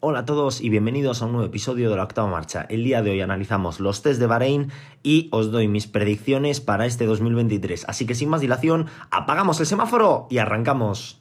Hola 0.00 0.20
a 0.20 0.24
todos 0.24 0.60
y 0.60 0.68
bienvenidos 0.68 1.22
a 1.22 1.26
un 1.26 1.32
nuevo 1.32 1.48
episodio 1.48 1.90
de 1.90 1.96
la 1.96 2.04
octava 2.04 2.28
marcha. 2.28 2.64
El 2.68 2.84
día 2.84 3.02
de 3.02 3.10
hoy 3.10 3.20
analizamos 3.20 3.80
los 3.80 4.00
test 4.00 4.20
de 4.20 4.28
Bahrein 4.28 4.70
y 5.02 5.28
os 5.32 5.50
doy 5.50 5.66
mis 5.66 5.88
predicciones 5.88 6.60
para 6.60 6.86
este 6.86 7.04
2023. 7.04 7.84
Así 7.88 8.06
que 8.06 8.14
sin 8.14 8.28
más 8.28 8.40
dilación, 8.40 8.86
apagamos 9.10 9.58
el 9.58 9.66
semáforo 9.66 10.28
y 10.30 10.38
arrancamos. 10.38 11.20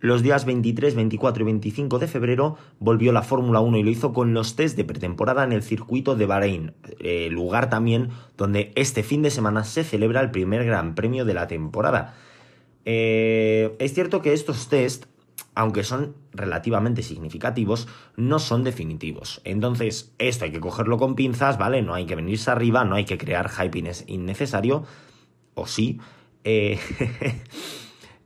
Los 0.00 0.22
días 0.22 0.46
23, 0.46 0.94
24 0.94 1.42
y 1.42 1.44
25 1.44 1.98
de 1.98 2.08
febrero 2.08 2.56
volvió 2.78 3.12
la 3.12 3.22
Fórmula 3.22 3.60
1 3.60 3.76
y 3.76 3.82
lo 3.82 3.90
hizo 3.90 4.14
con 4.14 4.32
los 4.32 4.56
test 4.56 4.78
de 4.78 4.84
pretemporada 4.84 5.44
en 5.44 5.52
el 5.52 5.62
circuito 5.62 6.16
de 6.16 6.24
Bahrein, 6.24 6.72
eh, 6.98 7.28
lugar 7.30 7.68
también 7.68 8.08
donde 8.38 8.72
este 8.74 9.02
fin 9.02 9.20
de 9.20 9.30
semana 9.30 9.64
se 9.64 9.84
celebra 9.84 10.22
el 10.22 10.30
primer 10.30 10.64
Gran 10.64 10.94
Premio 10.94 11.26
de 11.26 11.34
la 11.34 11.46
temporada. 11.46 12.14
Eh, 12.86 13.76
es 13.80 13.92
cierto 13.92 14.22
que 14.22 14.32
estos 14.32 14.68
test, 14.68 15.06
aunque 15.54 15.82
son 15.82 16.14
relativamente 16.32 17.02
significativos, 17.02 17.88
no 18.16 18.38
son 18.38 18.62
definitivos. 18.62 19.42
Entonces, 19.44 20.14
esto 20.18 20.44
hay 20.44 20.52
que 20.52 20.60
cogerlo 20.60 20.96
con 20.96 21.16
pinzas, 21.16 21.58
¿vale? 21.58 21.82
No 21.82 21.94
hay 21.94 22.06
que 22.06 22.14
venirse 22.14 22.50
arriba, 22.50 22.84
no 22.84 22.94
hay 22.94 23.04
que 23.04 23.18
crear 23.18 23.50
hype 23.50 23.82
innecesario, 24.06 24.84
o 25.54 25.66
sí. 25.66 26.00
Eh, 26.44 26.78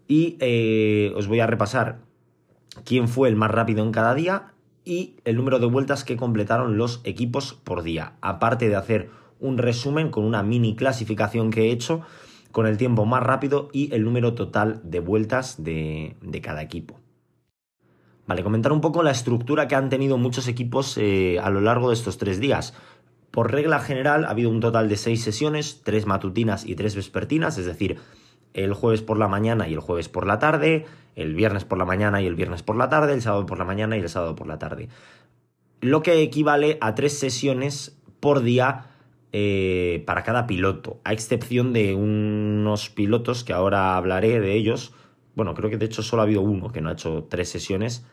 y 0.08 0.36
eh, 0.40 1.12
os 1.16 1.26
voy 1.26 1.40
a 1.40 1.46
repasar 1.46 2.00
quién 2.84 3.08
fue 3.08 3.30
el 3.30 3.36
más 3.36 3.50
rápido 3.50 3.82
en 3.82 3.92
cada 3.92 4.14
día 4.14 4.52
y 4.84 5.16
el 5.24 5.36
número 5.36 5.58
de 5.58 5.66
vueltas 5.66 6.04
que 6.04 6.16
completaron 6.16 6.76
los 6.76 7.00
equipos 7.04 7.54
por 7.54 7.82
día. 7.82 8.12
Aparte 8.20 8.68
de 8.68 8.76
hacer 8.76 9.10
un 9.38 9.56
resumen 9.56 10.10
con 10.10 10.24
una 10.24 10.42
mini 10.42 10.76
clasificación 10.76 11.50
que 11.50 11.68
he 11.68 11.72
hecho 11.72 12.02
con 12.52 12.66
el 12.66 12.76
tiempo 12.76 13.06
más 13.06 13.22
rápido 13.22 13.68
y 13.72 13.94
el 13.94 14.04
número 14.04 14.34
total 14.34 14.80
de 14.82 15.00
vueltas 15.00 15.62
de, 15.62 16.16
cada 16.42 16.62
equipo. 16.62 16.98
Vale, 18.26 18.42
comentar 18.42 18.72
un 18.72 18.80
poco 18.80 19.02
la 19.02 19.10
estructura 19.10 19.68
que 19.68 19.74
han 19.74 19.88
tenido 19.88 20.18
muchos 20.18 20.48
equipos 20.48 20.96
eh, 20.98 21.38
a 21.40 21.50
lo 21.50 21.60
largo 21.60 21.88
de 21.88 21.94
estos 21.94 22.18
tres 22.18 22.40
días. 22.40 22.74
Por 23.30 23.52
regla 23.52 23.80
general 23.80 24.24
ha 24.24 24.30
habido 24.30 24.50
un 24.50 24.60
total 24.60 24.88
de 24.88 24.96
seis 24.96 25.22
sesiones, 25.22 25.82
tres 25.84 26.06
matutinas 26.06 26.66
y 26.66 26.74
tres 26.74 26.96
vespertinas, 26.96 27.58
es 27.58 27.66
decir, 27.66 27.98
el 28.54 28.74
jueves 28.74 29.02
por 29.02 29.18
la 29.18 29.28
mañana 29.28 29.68
y 29.68 29.74
el 29.74 29.80
jueves 29.80 30.08
por 30.08 30.26
la 30.26 30.38
tarde, 30.38 30.86
el 31.14 31.34
viernes 31.34 31.64
por 31.64 31.78
la 31.78 31.84
mañana 31.84 32.20
y 32.22 32.26
el 32.26 32.34
viernes 32.34 32.62
por 32.62 32.76
la 32.76 32.88
tarde, 32.88 33.12
el 33.12 33.22
sábado 33.22 33.46
por 33.46 33.58
la 33.58 33.64
mañana 33.64 33.96
y 33.96 34.00
el 34.00 34.08
sábado 34.08 34.34
por 34.34 34.46
la 34.46 34.58
tarde. 34.58 34.88
Lo 35.80 36.02
que 36.02 36.22
equivale 36.22 36.78
a 36.80 36.94
tres 36.94 37.18
sesiones 37.18 37.96
por 38.18 38.42
día 38.42 38.89
eh, 39.32 40.02
para 40.06 40.24
cada 40.24 40.46
piloto, 40.46 41.00
a 41.04 41.12
excepción 41.12 41.72
de 41.72 41.94
unos 41.94 42.90
pilotos 42.90 43.44
que 43.44 43.52
ahora 43.52 43.96
hablaré 43.96 44.40
de 44.40 44.54
ellos. 44.54 44.92
Bueno, 45.36 45.54
creo 45.54 45.70
que 45.70 45.76
de 45.76 45.86
hecho 45.86 46.02
solo 46.02 46.22
ha 46.22 46.24
habido 46.24 46.42
uno 46.42 46.72
que 46.72 46.80
no 46.80 46.88
ha 46.88 46.94
hecho 46.94 47.26
tres 47.30 47.48
sesiones. 47.48 48.04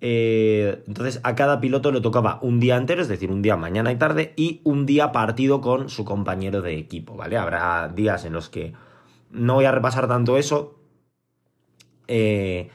Eh, 0.00 0.84
entonces 0.86 1.20
a 1.24 1.34
cada 1.34 1.60
piloto 1.60 1.90
le 1.90 2.00
tocaba 2.00 2.38
un 2.42 2.60
día 2.60 2.76
entero, 2.76 3.02
es 3.02 3.08
decir, 3.08 3.30
un 3.30 3.42
día 3.42 3.56
mañana 3.56 3.90
y 3.90 3.96
tarde, 3.96 4.34
y 4.36 4.60
un 4.62 4.86
día 4.86 5.12
partido 5.12 5.60
con 5.60 5.88
su 5.88 6.04
compañero 6.04 6.62
de 6.62 6.78
equipo, 6.78 7.16
¿vale? 7.16 7.36
Habrá 7.36 7.88
días 7.88 8.24
en 8.24 8.34
los 8.34 8.48
que 8.48 8.74
no 9.30 9.54
voy 9.54 9.64
a 9.64 9.72
repasar 9.72 10.06
tanto 10.06 10.36
eso, 10.36 10.78
eh, 12.06 12.68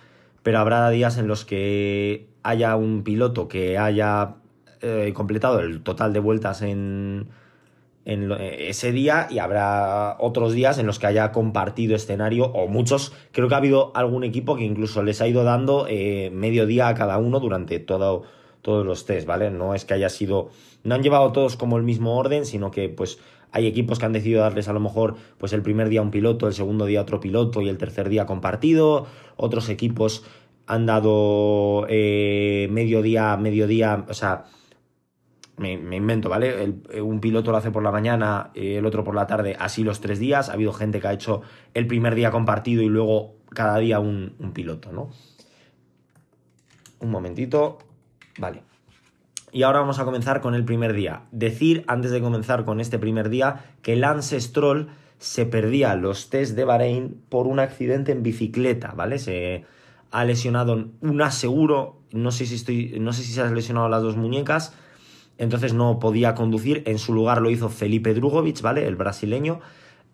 pero 0.44 0.60
habrá 0.60 0.90
días 0.90 1.18
en 1.18 1.28
los 1.28 1.46
que 1.46 2.30
haya 2.44 2.76
un 2.76 3.04
piloto 3.04 3.48
que 3.48 3.78
haya 3.78 4.39
eh, 4.82 5.12
completado 5.14 5.60
el 5.60 5.82
total 5.82 6.14
de 6.14 6.20
vueltas 6.20 6.62
en, 6.62 7.28
en, 8.06 8.32
ese 8.32 8.92
día 8.92 9.28
y 9.30 9.40
habrá 9.40 10.18
otros 10.20 10.54
días 10.54 10.78
en 10.80 10.88
los 10.88 11.00
que 11.00 11.08
haya 11.08 11.32
compartido 11.32 11.96
escenario 11.96 12.46
o 12.46 12.68
muchos. 12.68 13.14
Creo 13.32 13.48
que 13.48 13.54
ha 13.54 13.58
habido 13.58 13.92
algún 13.96 14.24
equipo 14.24 14.56
que 14.56 14.64
incluso 14.64 15.04
les 15.04 15.22
ha 15.22 15.28
ido 15.28 15.44
dando 15.44 15.86
eh, 15.88 16.32
medio 16.34 16.66
día 16.66 16.88
a 16.88 16.96
cada 16.96 17.18
uno 17.18 17.40
durante 17.40 17.80
todo, 17.80 18.24
todos 18.62 18.86
los 18.86 19.06
test, 19.06 19.28
¿vale? 19.28 19.52
No 19.52 19.76
es 19.76 19.86
que 19.86 19.94
haya 19.94 20.10
sido... 20.10 20.50
No 20.84 20.96
han 20.96 21.04
llevado 21.04 21.32
todos 21.32 21.56
como 21.56 21.78
el 21.78 21.84
mismo 21.84 22.18
orden, 22.18 22.46
sino 22.46 22.72
que 22.72 22.90
pues 22.90 23.20
hay 23.52 23.68
equipos 23.68 24.00
que 24.00 24.06
han 24.06 24.14
decidido 24.14 24.42
darles 24.42 24.68
a 24.70 24.74
lo 24.74 24.80
mejor 24.80 25.16
pues 25.38 25.54
el 25.54 25.62
primer 25.62 25.90
día 25.90 26.02
un 26.02 26.12
piloto, 26.12 26.48
el 26.48 26.54
segundo 26.54 26.86
día 26.86 27.02
otro 27.02 27.20
piloto 27.20 27.62
y 27.62 27.70
el 27.70 27.78
tercer 27.78 28.10
día 28.10 28.26
compartido. 28.26 29.08
Otros 29.36 29.70
equipos 29.70 30.24
han 30.68 30.86
dado 30.86 31.86
eh, 31.90 32.68
medio 32.72 33.02
día, 33.02 34.06
o 34.08 34.14
sea, 34.14 34.46
me, 35.60 35.96
invento, 35.96 36.30
¿vale? 36.30 36.74
un 37.02 37.20
piloto 37.20 37.52
lo 37.52 37.58
hace 37.58 37.72
por 37.72 37.84
la 37.84 37.92
mañana, 37.92 38.52
el 38.56 38.86
otro 38.86 39.04
por 39.04 39.14
la 39.14 39.28
tarde, 39.28 39.56
así 39.60 39.84
los 39.84 40.02
tres 40.02 40.20
días. 40.20 40.50
Ha 40.50 40.54
habido 40.54 40.74
gente 40.74 41.00
que 41.00 41.08
ha 41.08 41.14
hecho 41.14 41.42
el 41.74 41.86
primer 41.86 42.16
día 42.16 42.32
compartido 42.32 42.82
y 42.82 42.88
luego 42.88 43.36
cada 43.54 43.78
día 43.78 44.00
un, 44.00 44.36
un 44.40 44.54
piloto, 44.54 44.92
¿no? 44.92 45.10
Un 47.00 47.12
momentito. 47.12 47.78
Vale. 48.40 48.64
Y 49.52 49.64
ahora 49.64 49.80
vamos 49.80 50.00
a 50.00 50.06
comenzar 50.06 50.42
con 50.42 50.56
el 50.56 50.64
primer 50.64 50.94
día. 50.94 51.24
Decir, 51.32 51.84
antes 51.88 52.12
de 52.12 52.22
comenzar 52.22 52.66
con 52.66 52.80
este 52.80 53.00
primer 53.00 53.30
día, 53.30 53.66
que 53.82 53.96
Lance 53.96 54.40
Stroll 54.40 54.90
se 55.18 55.46
perdía 55.46 55.96
los 55.96 56.30
test 56.30 56.56
de 56.56 56.64
Bahrein 56.64 57.22
por 57.30 57.48
un 57.48 57.60
accidente 57.60 58.12
en 58.12 58.24
bicicleta, 58.24 58.94
¿vale? 58.96 59.20
Se 59.20 59.66
ha 60.12 60.24
lesionado 60.24 60.90
un 61.02 61.22
aseguro, 61.22 62.00
no 62.12 62.32
sé 62.32 62.46
si, 62.46 62.56
estoy, 62.56 62.98
no 63.00 63.14
sé 63.14 63.24
si 63.24 63.34
se 63.34 63.42
ha 63.42 63.50
lesionado 63.52 63.90
las 63.90 64.02
dos 64.02 64.16
muñecas, 64.16 64.74
entonces 65.40 65.74
no 65.74 66.00
podía 66.00 66.36
conducir, 66.36 66.84
en 66.86 67.00
su 67.00 67.14
lugar 67.14 67.42
lo 67.42 67.50
hizo 67.50 67.70
Felipe 67.70 68.14
Drugovic, 68.14 68.62
¿vale? 68.62 68.86
El 68.86 68.98
brasileño. 68.98 69.62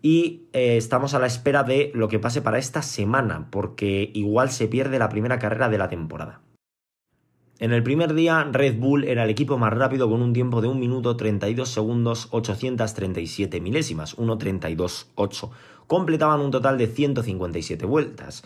Y 0.00 0.44
eh, 0.52 0.76
estamos 0.76 1.14
a 1.14 1.18
la 1.18 1.26
espera 1.26 1.64
de 1.64 1.90
lo 1.94 2.06
que 2.06 2.20
pase 2.20 2.42
para 2.42 2.58
esta 2.58 2.80
semana, 2.80 3.48
porque 3.50 4.10
igual 4.14 4.50
se 4.50 4.68
pierde 4.68 5.00
la 5.00 5.08
primera 5.08 5.40
carrera 5.40 5.68
de 5.68 5.78
la 5.78 5.88
temporada. 5.88 6.40
En 7.58 7.72
el 7.72 7.82
primer 7.82 8.14
día, 8.14 8.44
Red 8.52 8.78
Bull 8.78 9.04
era 9.04 9.24
el 9.24 9.30
equipo 9.30 9.58
más 9.58 9.72
rápido 9.72 10.08
con 10.08 10.22
un 10.22 10.32
tiempo 10.32 10.60
de 10.60 10.68
1 10.68 10.78
minuto 10.78 11.16
32 11.16 11.68
segundos 11.68 12.28
837 12.30 13.60
milésimas, 13.60 14.16
1.32.8. 14.18 15.50
Completaban 15.88 16.40
un 16.40 16.50
total 16.52 16.78
de 16.78 16.86
157 16.86 17.84
vueltas. 17.86 18.44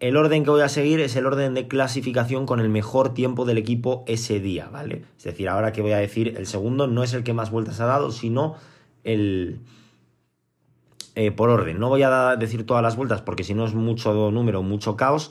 El 0.00 0.16
orden 0.16 0.44
que 0.44 0.50
voy 0.50 0.62
a 0.62 0.68
seguir 0.68 0.98
es 1.00 1.14
el 1.14 1.26
orden 1.26 1.52
de 1.52 1.68
clasificación 1.68 2.46
con 2.46 2.58
el 2.58 2.70
mejor 2.70 3.12
tiempo 3.12 3.44
del 3.44 3.58
equipo 3.58 4.02
ese 4.08 4.40
día, 4.40 4.68
¿vale? 4.72 5.04
Es 5.18 5.24
decir, 5.24 5.48
ahora 5.48 5.72
que 5.72 5.82
voy 5.82 5.92
a 5.92 5.98
decir, 5.98 6.34
el 6.38 6.46
segundo 6.46 6.86
no 6.86 7.02
es 7.02 7.12
el 7.12 7.22
que 7.22 7.34
más 7.34 7.50
vueltas 7.50 7.80
ha 7.80 7.86
dado, 7.86 8.10
sino 8.10 8.56
el... 9.04 9.60
Eh, 11.16 11.32
por 11.32 11.50
orden. 11.50 11.78
No 11.78 11.88
voy 11.88 12.02
a 12.02 12.36
decir 12.36 12.64
todas 12.64 12.82
las 12.82 12.96
vueltas 12.96 13.20
porque 13.20 13.44
si 13.44 13.52
no 13.52 13.66
es 13.66 13.74
mucho 13.74 14.30
número, 14.30 14.62
mucho 14.62 14.96
caos 14.96 15.30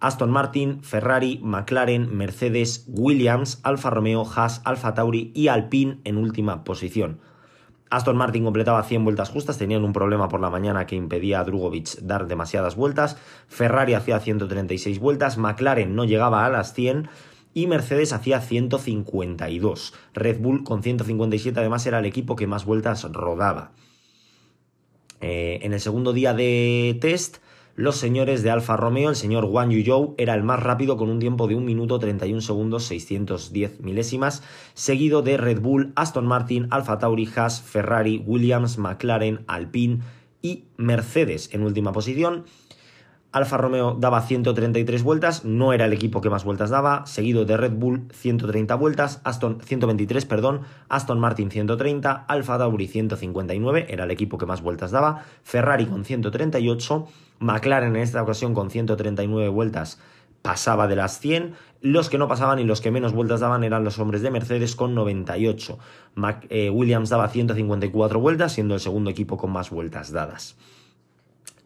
Aston 0.00 0.30
Martin, 0.30 0.82
Ferrari, 0.82 1.40
McLaren, 1.42 2.16
Mercedes, 2.16 2.84
Williams, 2.88 3.60
Alfa 3.62 3.90
Romeo, 3.90 4.24
Haas, 4.24 4.62
Alfa 4.64 4.94
Tauri 4.94 5.32
y 5.34 5.48
Alpine 5.48 5.98
en 6.04 6.16
última 6.18 6.64
posición. 6.64 7.20
Aston 7.90 8.16
Martin 8.16 8.44
completaba 8.44 8.82
100 8.82 9.04
vueltas 9.04 9.30
justas, 9.30 9.58
tenían 9.58 9.84
un 9.84 9.92
problema 9.92 10.28
por 10.28 10.40
la 10.40 10.50
mañana 10.50 10.86
que 10.86 10.96
impedía 10.96 11.40
a 11.40 11.44
Drugovic 11.44 11.98
dar 12.00 12.26
demasiadas 12.26 12.76
vueltas. 12.76 13.16
Ferrari 13.48 13.94
hacía 13.94 14.20
136 14.20 14.98
vueltas, 14.98 15.38
McLaren 15.38 15.94
no 15.94 16.04
llegaba 16.04 16.44
a 16.44 16.50
las 16.50 16.74
100 16.74 17.08
y 17.54 17.66
Mercedes 17.66 18.12
hacía 18.12 18.40
152. 18.40 19.94
Red 20.14 20.40
Bull 20.40 20.64
con 20.64 20.82
157 20.82 21.58
además 21.58 21.86
era 21.86 21.98
el 21.98 22.06
equipo 22.06 22.36
que 22.36 22.46
más 22.46 22.64
vueltas 22.64 23.04
rodaba. 23.10 23.72
Eh, 25.20 25.58
en 25.62 25.72
el 25.72 25.80
segundo 25.80 26.12
día 26.12 26.34
de 26.34 26.96
test, 27.00 27.38
los 27.78 27.96
señores 27.96 28.42
de 28.42 28.50
Alfa 28.50 28.76
Romeo, 28.76 29.08
el 29.08 29.14
señor 29.14 29.44
Wang 29.44 29.70
Yuzhou 29.70 30.16
era 30.18 30.34
el 30.34 30.42
más 30.42 30.60
rápido 30.60 30.96
con 30.96 31.10
un 31.10 31.20
tiempo 31.20 31.46
de 31.46 31.54
1 31.54 31.64
minuto 31.64 32.00
31 32.00 32.40
segundos 32.40 32.82
610 32.86 33.82
milésimas, 33.82 34.42
seguido 34.74 35.22
de 35.22 35.36
Red 35.36 35.60
Bull, 35.60 35.92
Aston 35.94 36.26
Martin, 36.26 36.66
Alfa 36.70 36.98
Tauri, 36.98 37.30
Haas, 37.36 37.62
Ferrari, 37.62 38.20
Williams, 38.26 38.78
McLaren, 38.78 39.44
Alpine 39.46 40.00
y 40.42 40.64
Mercedes 40.76 41.50
en 41.52 41.62
última 41.62 41.92
posición. 41.92 42.46
Alfa 43.30 43.58
Romeo 43.58 43.94
daba 43.94 44.22
133 44.22 45.04
vueltas, 45.04 45.44
no 45.44 45.72
era 45.72 45.84
el 45.84 45.92
equipo 45.92 46.20
que 46.20 46.30
más 46.30 46.42
vueltas 46.42 46.70
daba, 46.70 47.06
seguido 47.06 47.44
de 47.44 47.58
Red 47.58 47.74
Bull 47.74 48.08
130 48.12 48.74
vueltas, 48.74 49.20
Aston 49.22 49.60
123, 49.62 50.24
perdón, 50.24 50.62
Aston 50.88 51.20
Martin 51.20 51.50
130, 51.50 52.10
Alfa 52.10 52.58
Tauri 52.58 52.88
159, 52.88 53.86
era 53.88 54.02
el 54.02 54.10
equipo 54.10 54.36
que 54.36 54.46
más 54.46 54.62
vueltas 54.62 54.90
daba, 54.90 55.22
Ferrari 55.44 55.86
con 55.86 56.04
138, 56.04 57.06
McLaren 57.38 57.96
en 57.96 58.02
esta 58.02 58.22
ocasión 58.22 58.54
con 58.54 58.70
139 58.70 59.48
vueltas 59.48 59.98
pasaba 60.42 60.86
de 60.86 60.96
las 60.96 61.20
100, 61.20 61.54
los 61.80 62.08
que 62.08 62.18
no 62.18 62.28
pasaban 62.28 62.58
y 62.58 62.64
los 62.64 62.80
que 62.80 62.90
menos 62.90 63.12
vueltas 63.12 63.40
daban 63.40 63.64
eran 63.64 63.84
los 63.84 63.98
hombres 63.98 64.22
de 64.22 64.30
Mercedes 64.30 64.76
con 64.76 64.94
98. 64.94 65.78
Eh, 66.48 66.70
Williams 66.70 67.08
daba 67.08 67.28
154 67.28 68.20
vueltas, 68.20 68.52
siendo 68.52 68.74
el 68.74 68.80
segundo 68.80 69.10
equipo 69.10 69.36
con 69.36 69.50
más 69.50 69.70
vueltas 69.70 70.12
dadas. 70.12 70.56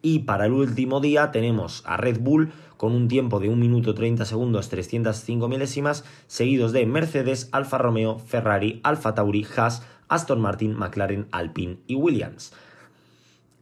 Y 0.01 0.19
para 0.19 0.47
el 0.47 0.51
último 0.51 0.99
día 0.99 1.31
tenemos 1.31 1.81
a 1.85 1.95
Red 1.95 2.19
Bull 2.19 2.51
con 2.75 2.91
un 2.91 3.07
tiempo 3.07 3.39
de 3.39 3.47
1 3.47 3.55
minuto 3.55 3.93
30 3.93 4.25
segundos 4.25 4.67
305 4.67 5.47
milésimas, 5.47 6.03
seguidos 6.27 6.73
de 6.73 6.85
Mercedes, 6.85 7.47
Alfa 7.53 7.77
Romeo, 7.77 8.19
Ferrari, 8.19 8.81
Alfa 8.83 9.15
Tauri, 9.15 9.47
Haas, 9.55 9.83
Aston 10.09 10.41
Martin, 10.41 10.75
McLaren, 10.75 11.27
Alpine 11.31 11.77
y 11.87 11.95
Williams. 11.95 12.53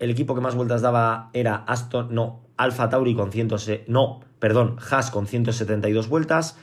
El 0.02 0.10
equipo 0.10 0.34
que 0.34 0.42
más 0.42 0.56
vueltas 0.56 0.82
daba 0.82 1.30
era 1.32 1.58
Aston, 1.68 2.08
no, 2.10 2.42
Alfa 2.58 2.90
Tauri 2.90 3.14
con 3.14 3.32
100, 3.32 3.50
no, 3.86 4.22
perdón, 4.40 4.78
Haas 4.90 5.12
con 5.12 5.28
172 5.28 6.10
vueltas, 6.10 6.58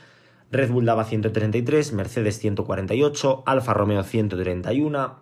Red 0.51 0.69
Bull 0.69 0.83
daba 0.83 1.05
133, 1.05 1.93
Mercedes 1.93 2.37
148, 2.37 3.43
Alfa 3.45 3.73
Romeo 3.73 4.03
131, 4.03 5.19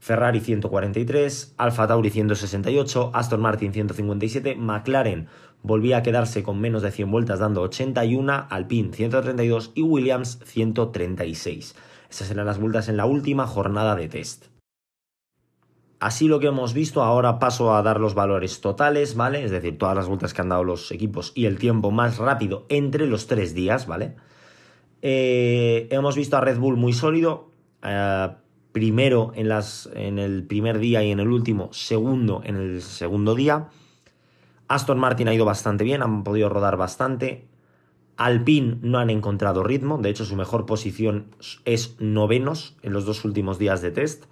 Ferrari 0.00 0.40
143, 0.40 1.54
Alfa 1.56 1.86
Tauri 1.86 2.10
168, 2.10 3.12
Aston 3.14 3.40
Martin 3.40 3.72
157, 3.72 4.56
McLaren 4.56 5.28
volvía 5.62 5.98
a 5.98 6.02
quedarse 6.02 6.42
con 6.42 6.60
menos 6.60 6.82
de 6.82 6.90
100 6.90 7.12
vueltas 7.12 7.38
dando 7.38 7.62
81, 7.62 8.48
Alpine 8.50 8.92
132 8.92 9.70
y 9.76 9.82
Williams 9.82 10.40
136. 10.44 11.76
Esas 12.10 12.30
eran 12.32 12.46
las 12.46 12.58
vueltas 12.58 12.88
en 12.88 12.96
la 12.96 13.06
última 13.06 13.46
jornada 13.46 13.94
de 13.94 14.08
test. 14.08 14.49
Así 16.00 16.28
lo 16.28 16.40
que 16.40 16.46
hemos 16.46 16.72
visto, 16.72 17.02
ahora 17.02 17.38
paso 17.38 17.74
a 17.74 17.82
dar 17.82 18.00
los 18.00 18.14
valores 18.14 18.62
totales, 18.62 19.16
¿vale? 19.16 19.44
Es 19.44 19.50
decir, 19.50 19.76
todas 19.76 19.94
las 19.94 20.08
vueltas 20.08 20.32
que 20.32 20.40
han 20.40 20.48
dado 20.48 20.64
los 20.64 20.90
equipos 20.92 21.30
y 21.34 21.44
el 21.44 21.58
tiempo 21.58 21.90
más 21.90 22.16
rápido 22.16 22.64
entre 22.70 23.06
los 23.06 23.26
tres 23.26 23.54
días, 23.54 23.86
¿vale? 23.86 24.16
Eh, 25.02 25.88
hemos 25.90 26.16
visto 26.16 26.38
a 26.38 26.40
Red 26.40 26.58
Bull 26.58 26.78
muy 26.78 26.94
sólido, 26.94 27.50
eh, 27.82 28.28
primero 28.72 29.32
en, 29.34 29.50
las, 29.50 29.90
en 29.94 30.18
el 30.18 30.44
primer 30.44 30.78
día 30.78 31.02
y 31.04 31.10
en 31.10 31.20
el 31.20 31.28
último, 31.28 31.68
segundo 31.74 32.40
en 32.46 32.56
el 32.56 32.80
segundo 32.80 33.34
día. 33.34 33.68
Aston 34.68 34.98
Martin 34.98 35.28
ha 35.28 35.34
ido 35.34 35.44
bastante 35.44 35.84
bien, 35.84 36.02
han 36.02 36.24
podido 36.24 36.48
rodar 36.48 36.78
bastante. 36.78 37.46
Alpine 38.16 38.78
no 38.80 38.98
han 38.98 39.10
encontrado 39.10 39.64
ritmo, 39.64 39.98
de 39.98 40.08
hecho 40.08 40.24
su 40.24 40.34
mejor 40.34 40.64
posición 40.64 41.26
es 41.66 41.96
novenos 41.98 42.76
en 42.82 42.94
los 42.94 43.04
dos 43.04 43.26
últimos 43.26 43.58
días 43.58 43.82
de 43.82 43.90
test. 43.90 44.24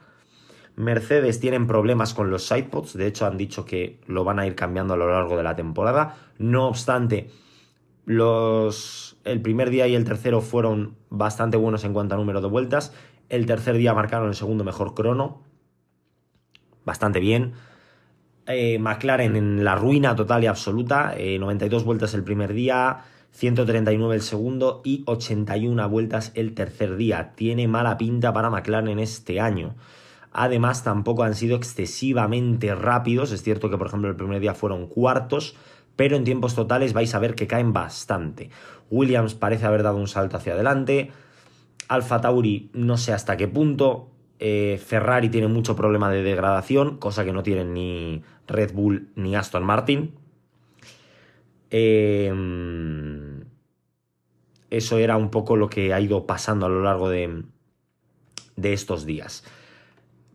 Mercedes 0.79 1.41
tienen 1.41 1.67
problemas 1.67 2.15
con 2.15 2.31
los 2.31 2.47
sidepods, 2.47 2.97
de 2.97 3.09
hecho 3.09 3.27
han 3.27 3.37
dicho 3.37 3.65
que 3.65 3.99
lo 4.07 4.23
van 4.23 4.39
a 4.39 4.47
ir 4.47 4.55
cambiando 4.55 4.95
a 4.95 4.97
lo 4.97 5.11
largo 5.11 5.37
de 5.37 5.43
la 5.43 5.57
temporada. 5.57 6.17
No 6.39 6.69
obstante, 6.69 7.31
los, 8.05 9.17
el 9.25 9.43
primer 9.43 9.71
día 9.71 9.89
y 9.89 9.97
el 9.97 10.05
tercero 10.05 10.41
fueron 10.41 10.95
bastante 11.11 11.57
buenos 11.57 11.83
en 11.83 11.93
cuanto 11.93 12.15
a 12.15 12.19
número 12.19 12.41
de 12.41 12.47
vueltas. 12.47 12.95
El 13.29 13.45
tercer 13.45 13.77
día 13.77 13.93
marcaron 13.93 14.29
el 14.29 14.37
segundo 14.37 14.63
mejor 14.63 14.95
crono, 14.95 15.43
bastante 16.85 17.19
bien. 17.19 17.55
Eh, 18.47 18.79
McLaren 18.79 19.35
en 19.35 19.65
la 19.65 19.75
ruina 19.75 20.15
total 20.15 20.45
y 20.45 20.47
absoluta, 20.47 21.13
92 21.19 21.83
eh, 21.83 21.85
vueltas 21.85 22.15
el 22.15 22.23
primer 22.23 22.53
día, 22.53 23.01
139 23.33 24.15
el 24.15 24.23
segundo 24.23 24.81
y 24.85 25.03
81 25.07 25.89
vueltas 25.89 26.31
el 26.37 26.55
tercer 26.55 26.95
día. 26.95 27.33
Tiene 27.35 27.67
mala 27.67 27.99
pinta 27.99 28.33
para 28.33 28.49
McLaren 28.49 29.01
este 29.01 29.41
año. 29.41 29.75
Además, 30.33 30.85
tampoco 30.85 31.23
han 31.23 31.35
sido 31.35 31.57
excesivamente 31.57 32.75
rápidos. 32.75 33.33
Es 33.33 33.43
cierto 33.43 33.71
que, 33.71 33.79
por 33.79 33.87
ejemplo, 33.87 34.11
el 34.11 34.17
primer 34.17 34.41
día 34.41 34.55
fueron 34.55 34.87
cuartos, 34.87 35.57
pero 35.97 36.17
en 36.17 36.25
tiempos 36.25 36.55
totales 36.55 36.93
vais 36.93 37.15
a 37.15 37.19
ver 37.19 37.35
que 37.35 37.47
caen 37.47 37.73
bastante. 37.73 38.51
Williams 38.91 39.35
parece 39.35 39.67
haber 39.67 39.83
dado 39.83 39.97
un 39.97 40.09
salto 40.09 40.37
hacia 40.37 40.55
adelante. 40.55 41.11
Alfa 41.89 42.21
Tauri 42.21 42.71
no 42.73 42.97
sé 42.97 43.13
hasta 43.13 43.37
qué 43.37 43.49
punto. 43.49 44.11
Eh, 44.39 44.81
Ferrari 44.85 45.29
tiene 45.29 45.49
mucho 45.49 45.75
problema 45.75 46.11
de 46.11 46.23
degradación, 46.23 46.99
cosa 46.99 47.25
que 47.25 47.33
no 47.33 47.43
tienen 47.43 47.75
ni 47.75 48.23
Red 48.47 48.73
Bull 48.73 49.11
ni 49.17 49.35
Aston 49.35 49.65
Martin. 49.65 50.15
Em, 51.71 53.45
eso 54.71 54.99
era 54.99 55.17
un 55.17 55.31
poco 55.31 55.57
lo 55.57 55.69
que 55.69 55.93
ha 55.93 56.01
ido 56.01 56.27
pasando 56.27 56.67
a 56.67 56.69
lo 56.69 56.83
largo 56.83 57.09
de 57.09 57.43
estos 58.57 59.07
días. 59.07 59.45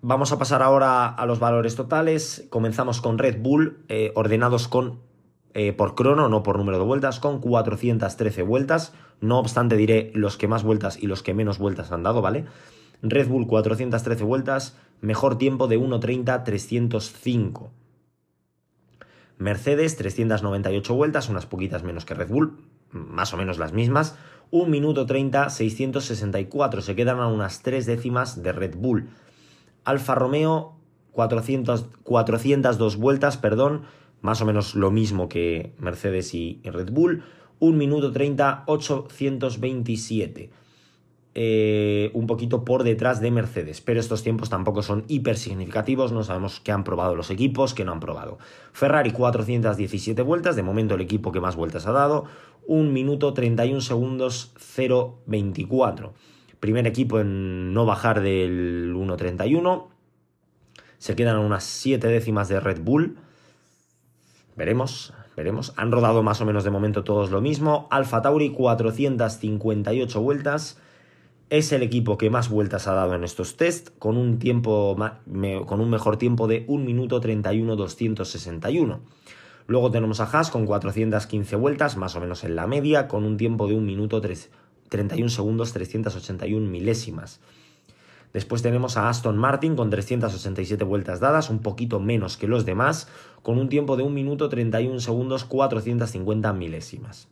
Vamos 0.06 0.34
a 0.34 0.38
pasar 0.38 0.62
ahora 0.62 1.08
a 1.08 1.26
los 1.26 1.40
valores 1.40 1.78
totales. 1.78 2.46
Comenzamos 2.50 3.00
con 3.00 3.18
Red 3.18 3.42
Bull, 3.42 3.86
eh, 3.88 4.12
ordenados 4.16 4.68
con, 4.68 5.00
eh, 5.54 5.72
por 5.72 5.96
crono, 5.96 6.28
no 6.28 6.44
por 6.44 6.58
número 6.58 6.78
de 6.78 6.84
vueltas, 6.84 7.22
con 7.22 7.40
413 7.40 8.42
vueltas. 8.42 8.94
No 9.22 9.40
obstante, 9.40 9.78
diré 9.78 10.12
los 10.14 10.36
que 10.36 10.50
más 10.50 10.64
vueltas 10.64 11.02
y 11.02 11.08
los 11.08 11.24
que 11.24 11.34
menos 11.34 11.58
vueltas 11.58 11.94
han 11.94 12.04
dado, 12.04 12.22
¿vale? 12.22 12.44
Red 13.02 13.30
Bull 13.30 13.48
413 13.48 14.26
vueltas, 14.26 14.78
mejor 15.00 15.38
tiempo 15.38 15.70
de 15.70 15.80
1.30-305. 15.80 17.70
Mercedes 19.38 19.96
398 19.96 20.96
vueltas, 20.96 21.30
unas 21.30 21.46
poquitas 21.46 21.84
menos 21.84 22.04
que 22.04 22.14
Red 22.14 22.28
Bull, 22.28 22.58
más 22.92 23.34
o 23.34 23.38
menos 23.38 23.58
las 23.58 23.72
mismas. 23.72 24.18
1 24.52 24.70
minuto 24.70 25.06
30, 25.06 25.50
664. 25.50 26.82
Se 26.82 26.94
quedan 26.94 27.22
a 27.22 27.28
unas 27.28 27.62
tres 27.62 27.86
décimas 27.86 28.44
de 28.44 28.52
Red 28.52 28.76
Bull. 28.76 29.08
Alfa 29.84 30.16
Romeo, 30.16 30.74
400, 31.12 31.86
402 32.04 32.98
vueltas, 32.98 33.38
perdón, 33.38 33.84
más 34.22 34.42
o 34.42 34.46
menos 34.46 34.76
lo 34.76 34.90
mismo 34.92 35.30
que 35.30 35.74
Mercedes 35.78 36.34
y, 36.34 36.62
Red 36.64 36.92
Bull. 36.92 37.24
1 37.60 37.78
minuto 37.78 38.12
30, 38.12 38.64
827. 38.66 40.50
Eh, 41.36 42.12
un 42.14 42.28
poquito 42.28 42.64
por 42.64 42.84
detrás 42.84 43.20
de 43.20 43.32
Mercedes, 43.32 43.82
pero 43.82 44.00
estos 44.00 44.22
tiempos 44.22 44.52
tampoco 44.52 44.84
son 44.84 45.04
hiper 45.08 45.36
significativos, 45.36 46.12
no 46.12 46.24
sabemos 46.24 46.60
qué 46.60 46.72
han 46.72 46.84
probado 46.84 47.16
los 47.16 47.32
equipos, 47.32 47.74
qué 47.74 47.84
no 47.84 47.92
han 47.92 48.00
probado. 48.00 48.38
Ferrari 48.72 49.12
417 49.12 50.22
vueltas, 50.22 50.56
de 50.56 50.62
momento 50.62 50.94
el 50.94 51.02
equipo 51.02 51.32
que 51.32 51.40
más 51.40 51.56
vueltas 51.56 51.88
ha 51.88 51.92
dado, 51.92 52.26
1 52.68 52.92
minuto 52.92 53.34
31 53.34 53.82
segundos 53.82 54.54
024. 54.78 56.14
Primer 56.64 56.88
equipo 56.88 57.20
en 57.20 57.74
no 57.74 57.86
bajar 57.86 58.22
del 58.22 58.96
1.31. 58.96 59.88
Se 60.98 61.14
quedan 61.14 61.40
unas 61.40 61.66
7 61.66 62.08
décimas 62.08 62.48
de 62.48 62.62
Red 62.62 62.80
Bull. 62.80 63.18
Veremos, 64.56 65.14
veremos. 65.36 65.74
Han 65.76 65.92
rodado 65.92 66.24
más 66.24 66.40
o 66.40 66.46
menos 66.46 66.64
de 66.64 66.70
momento 66.70 67.04
todos 67.04 67.32
lo 67.32 67.42
mismo. 67.42 67.90
Alfa 67.92 68.22
Tauri 68.22 68.52
458 68.52 70.22
vueltas. 70.22 70.80
Es 71.50 71.74
el 71.74 71.84
equipo 71.84 72.18
que 72.18 72.30
más 72.30 72.48
vueltas 72.48 72.88
ha 72.88 72.94
dado 72.94 73.14
en 73.14 73.26
estos 73.26 73.58
test, 73.58 73.90
con 74.00 74.16
un, 74.16 74.40
tiempo, 74.40 74.96
con 75.66 75.82
un 75.82 75.90
mejor 75.90 76.16
tiempo 76.16 76.48
de 76.48 76.64
1 76.70 76.86
minuto 76.86 77.20
31 77.20 77.76
261. 77.76 79.02
Luego 79.68 79.92
tenemos 79.92 80.22
a 80.22 80.30
Haas 80.32 80.50
con 80.50 80.66
415 80.66 81.58
vueltas, 81.58 81.98
más 81.98 82.16
o 82.16 82.22
menos 82.22 82.46
en 82.46 82.56
la 82.56 82.68
media, 82.68 83.10
con 83.10 83.26
un 83.26 83.36
tiempo 83.36 83.68
de 83.68 83.76
1 83.76 83.86
minuto 83.86 84.22
3, 84.22 84.50
31 84.94 85.30
segundos 85.30 85.74
381 85.74 86.70
milésimas. 86.70 87.40
Después 88.32 88.62
tenemos 88.62 88.96
a 88.96 89.10
Aston 89.10 89.38
Martin 89.38 89.76
con 89.76 89.90
387 89.90 90.84
vueltas 90.84 91.20
dadas, 91.20 91.50
un 91.50 91.60
poquito 91.60 92.00
menos 92.00 92.38
que 92.38 92.48
los 92.48 92.64
demás, 92.64 93.08
con 93.42 93.58
un 93.58 93.70
tiempo 93.70 93.98
de 93.98 94.04
1 94.04 94.14
minuto 94.14 94.50
31 94.50 95.00
segundos 95.00 95.46
450 95.46 96.54
milésimas. 96.54 97.28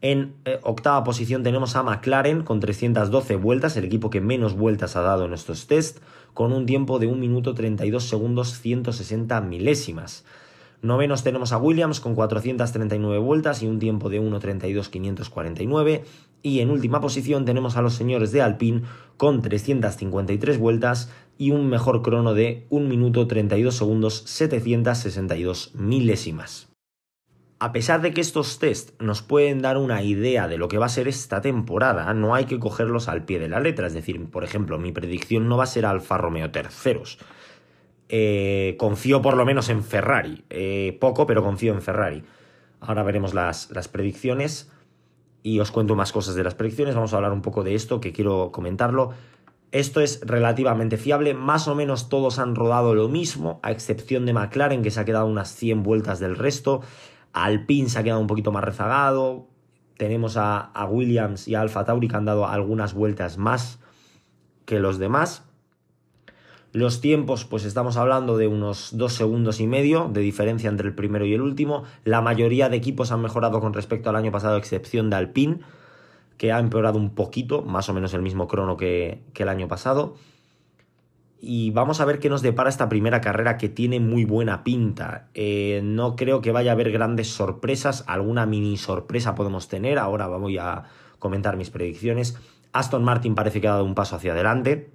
En 0.00 0.34
eh, 0.44 0.60
octava 0.62 1.02
posición 1.02 1.42
tenemos 1.42 1.74
a 1.74 1.82
McLaren 1.82 2.42
con 2.44 2.60
312 2.60 3.34
vueltas, 3.36 3.76
el 3.76 3.84
equipo 3.84 4.10
que 4.10 4.20
menos 4.20 4.54
vueltas 4.54 4.94
ha 4.94 5.02
dado 5.02 5.24
en 5.24 5.32
estos 5.32 5.66
test, 5.66 5.98
con 6.34 6.52
un 6.52 6.66
tiempo 6.66 7.00
de 7.00 7.08
1 7.08 7.16
minuto 7.16 7.54
32 7.54 8.08
segundos 8.08 8.58
160 8.60 9.40
milésimas. 9.40 10.24
Novenos 10.82 11.22
tenemos 11.22 11.52
a 11.52 11.58
Williams 11.58 12.00
con 12.00 12.16
439 12.16 13.18
vueltas 13.18 13.62
y 13.62 13.68
un 13.68 13.78
tiempo 13.78 14.10
de 14.10 14.20
1.32.549. 14.20 16.02
Y 16.42 16.58
en 16.58 16.70
última 16.70 17.00
posición 17.00 17.44
tenemos 17.44 17.76
a 17.76 17.82
los 17.82 17.94
señores 17.94 18.32
de 18.32 18.42
Alpine 18.42 18.82
con 19.16 19.42
353 19.42 20.58
vueltas 20.58 21.12
y 21.38 21.52
un 21.52 21.68
mejor 21.68 22.02
crono 22.02 22.34
de 22.34 22.66
1 22.70 22.88
minuto 22.88 23.28
32 23.28 23.76
segundos 23.76 24.24
762 24.26 25.70
milésimas. 25.76 26.68
A 27.60 27.70
pesar 27.70 28.02
de 28.02 28.12
que 28.12 28.20
estos 28.20 28.58
test 28.58 29.00
nos 29.00 29.22
pueden 29.22 29.62
dar 29.62 29.78
una 29.78 30.02
idea 30.02 30.48
de 30.48 30.58
lo 30.58 30.66
que 30.66 30.78
va 30.78 30.86
a 30.86 30.88
ser 30.88 31.06
esta 31.06 31.40
temporada, 31.40 32.12
no 32.12 32.34
hay 32.34 32.46
que 32.46 32.58
cogerlos 32.58 33.08
al 33.08 33.24
pie 33.24 33.38
de 33.38 33.48
la 33.48 33.60
letra. 33.60 33.86
Es 33.86 33.94
decir, 33.94 34.28
por 34.30 34.42
ejemplo, 34.42 34.80
mi 34.80 34.90
predicción 34.90 35.48
no 35.48 35.56
va 35.56 35.62
a 35.62 35.68
ser 35.68 35.86
Alfa 35.86 36.18
Romeo 36.18 36.50
terceros 36.50 37.20
eh, 38.14 38.76
confío 38.78 39.22
por 39.22 39.38
lo 39.38 39.46
menos 39.46 39.70
en 39.70 39.82
Ferrari. 39.82 40.44
Eh, 40.50 40.98
poco, 41.00 41.26
pero 41.26 41.42
confío 41.42 41.72
en 41.72 41.80
Ferrari. 41.80 42.22
Ahora 42.78 43.02
veremos 43.02 43.32
las, 43.32 43.70
las, 43.70 43.88
predicciones 43.88 44.70
y 45.42 45.60
os 45.60 45.70
cuento 45.70 45.96
más 45.96 46.12
cosas 46.12 46.34
de 46.34 46.44
las 46.44 46.54
predicciones. 46.54 46.94
Vamos 46.94 47.14
a 47.14 47.16
hablar 47.16 47.32
un 47.32 47.40
poco 47.40 47.64
de 47.64 47.74
esto 47.74 48.02
que 48.02 48.12
quiero 48.12 48.52
comentarlo. 48.52 49.14
Esto 49.70 50.02
es 50.02 50.20
relativamente 50.26 50.98
fiable, 50.98 51.32
más 51.32 51.68
o 51.68 51.74
menos 51.74 52.10
todos 52.10 52.38
han 52.38 52.54
rodado 52.54 52.94
lo 52.94 53.08
mismo, 53.08 53.60
a 53.62 53.70
excepción 53.70 54.26
de 54.26 54.34
McLaren 54.34 54.82
que 54.82 54.90
se 54.90 55.00
ha 55.00 55.06
quedado 55.06 55.24
unas 55.24 55.54
100 55.54 55.82
vueltas 55.82 56.20
del 56.20 56.36
resto. 56.36 56.82
Alpine 57.32 57.88
se 57.88 57.98
ha 57.98 58.02
quedado 58.02 58.20
un 58.20 58.26
poquito 58.26 58.52
más 58.52 58.62
rezagado. 58.62 59.46
Tenemos 59.96 60.36
a, 60.36 60.58
a 60.58 60.84
Williams 60.84 61.48
y 61.48 61.54
a 61.54 61.62
Alfa 61.62 61.86
Tauri 61.86 62.08
que 62.08 62.16
han 62.16 62.26
dado 62.26 62.46
algunas 62.46 62.92
vueltas 62.92 63.38
más 63.38 63.80
que 64.66 64.80
los 64.80 64.98
demás. 64.98 65.44
Los 66.72 67.02
tiempos, 67.02 67.44
pues 67.44 67.66
estamos 67.66 67.98
hablando 67.98 68.38
de 68.38 68.48
unos 68.48 68.96
dos 68.96 69.12
segundos 69.12 69.60
y 69.60 69.66
medio 69.66 70.08
de 70.10 70.22
diferencia 70.22 70.70
entre 70.70 70.88
el 70.88 70.94
primero 70.94 71.26
y 71.26 71.34
el 71.34 71.42
último. 71.42 71.84
La 72.04 72.22
mayoría 72.22 72.70
de 72.70 72.78
equipos 72.78 73.12
han 73.12 73.20
mejorado 73.20 73.60
con 73.60 73.74
respecto 73.74 74.08
al 74.08 74.16
año 74.16 74.32
pasado, 74.32 74.56
excepción 74.56 75.10
de 75.10 75.16
Alpine, 75.16 75.58
que 76.38 76.50
ha 76.50 76.58
empeorado 76.58 76.98
un 76.98 77.10
poquito, 77.10 77.60
más 77.60 77.90
o 77.90 77.92
menos 77.92 78.14
el 78.14 78.22
mismo 78.22 78.48
crono 78.48 78.78
que, 78.78 79.20
el 79.34 79.48
año 79.50 79.68
pasado. 79.68 80.16
y 81.44 81.72
vamos 81.72 82.00
a 82.00 82.04
ver 82.04 82.20
qué 82.20 82.30
nos 82.30 82.40
depara 82.40 82.70
esta 82.70 82.88
primera 82.88 83.20
carrera 83.20 83.58
que 83.58 83.68
tiene 83.68 84.00
muy 84.00 84.24
buena 84.24 84.64
pinta. 84.64 85.28
Eh, 85.34 85.80
no 85.84 86.16
creo 86.16 86.40
que 86.40 86.52
vaya 86.52 86.70
a 86.70 86.74
haber 86.74 86.90
grandes 86.92 87.28
sorpresas, 87.28 88.04
alguna 88.06 88.46
mini 88.46 88.78
sorpresa 88.78 89.34
podemos 89.34 89.68
tener, 89.68 89.98
ahora 89.98 90.28
voy 90.28 90.56
a 90.56 90.84
comentar 91.18 91.56
mis 91.56 91.68
predicciones. 91.68 92.38
Aston 92.72 93.04
Martin 93.04 93.34
parece 93.34 93.60
que 93.60 93.68
ha 93.68 93.72
dado 93.72 93.84
un 93.84 93.94
paso 93.94 94.16
hacia 94.16 94.32
adelante. 94.32 94.91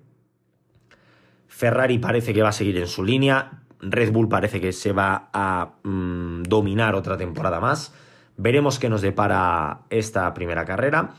Ferrari 1.58 1.98
parece 1.98 2.36
que 2.36 2.44
va 2.44 2.50
a 2.50 2.52
seguir 2.52 2.78
en 2.78 2.86
su 2.86 3.04
línea. 3.04 3.64
Red 3.80 4.12
Bull 4.12 4.30
parece 4.30 4.62
que 4.62 4.72
se 4.72 4.92
va 4.92 5.32
a 5.34 5.78
mm, 5.82 6.44
dominar 6.44 6.94
otra 6.94 7.18
temporada 7.18 7.60
más. 7.60 7.96
Veremos 8.38 8.78
qué 8.78 8.90
nos 8.90 9.02
depara 9.02 9.82
esta 9.90 10.32
primera 10.36 10.66
carrera. 10.66 11.16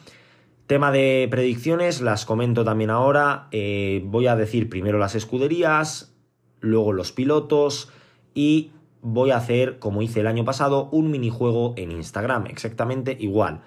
Tema 0.69 0.93
de 0.93 1.27
predicciones, 1.29 2.01
las 2.01 2.25
comento 2.25 2.65
también 2.65 2.91
ahora. 2.91 3.49
Eh, 3.51 4.03
voy 4.05 4.29
a 4.29 4.37
decir 4.37 4.69
primero 4.69 4.99
las 4.99 5.17
escuderías, 5.17 6.15
luego 6.61 6.93
los 6.93 7.11
pilotos 7.11 7.91
y 8.33 8.71
voy 9.03 9.33
a 9.33 9.39
hacer, 9.39 9.81
como 9.81 10.03
hice 10.03 10.21
el 10.21 10.29
año 10.29 10.45
pasado, 10.45 10.89
un 10.93 11.11
minijuego 11.11 11.75
en 11.77 11.91
Instagram. 11.91 12.47
Exactamente 12.47 13.17
igual. 13.19 13.63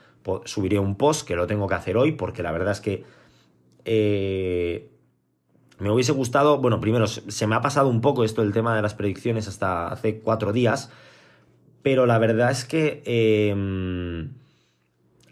Subiré 0.45 0.79
un 0.79 0.95
post 0.95 1.27
que 1.27 1.35
lo 1.35 1.47
tengo 1.47 1.67
que 1.67 1.75
hacer 1.75 1.97
hoy 1.97 2.13
porque 2.13 2.43
la 2.43 2.53
verdad 2.53 2.71
es 2.71 2.79
que 2.79 3.03
eh, 3.83 4.90
me 5.81 5.91
hubiese 5.91 6.11
gustado, 6.11 6.59
bueno, 6.59 6.79
primero 6.79 7.07
se 7.07 7.47
me 7.47 7.55
ha 7.55 7.61
pasado 7.61 7.89
un 7.89 8.01
poco 8.01 8.23
esto 8.23 8.41
del 8.41 8.53
tema 8.53 8.75
de 8.75 8.81
las 8.81 8.93
predicciones 8.93 9.47
hasta 9.47 9.87
hace 9.87 10.19
cuatro 10.19 10.53
días, 10.53 10.91
pero 11.81 12.05
la 12.05 12.17
verdad 12.17 12.51
es 12.51 12.65
que... 12.65 13.03
Em, 13.05 14.33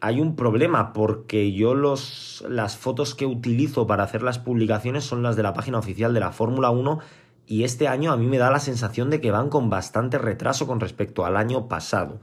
hay 0.01 0.21
un 0.21 0.37
problema 0.37 0.93
porque 0.93 1.51
yo 1.51 1.73
los, 1.73 2.45
las 2.47 2.77
fotos 2.77 3.15
que 3.15 3.25
utilizo 3.25 3.85
para 3.85 4.03
hacer 4.03 4.23
las 4.23 4.39
publicaciones 4.39 5.03
son 5.03 5.23
las 5.23 5.35
de 5.35 5.43
la 5.43 5.53
página 5.53 5.77
oficial 5.77 6.13
de 6.13 6.21
la 6.21 6.31
Fórmula 6.31 6.69
1 6.69 6.99
y 7.47 7.63
este 7.63 7.87
año 7.87 8.11
a 8.11 8.17
mí 8.17 8.27
me 8.27 8.37
da 8.37 8.51
la 8.51 8.59
sensación 8.59 9.09
de 9.09 9.19
que 9.19 9.31
van 9.31 9.49
con 9.49 9.69
bastante 9.69 10.17
retraso 10.17 10.67
con 10.67 10.79
respecto 10.79 11.25
al 11.25 11.35
año 11.35 11.67
pasado. 11.67 12.19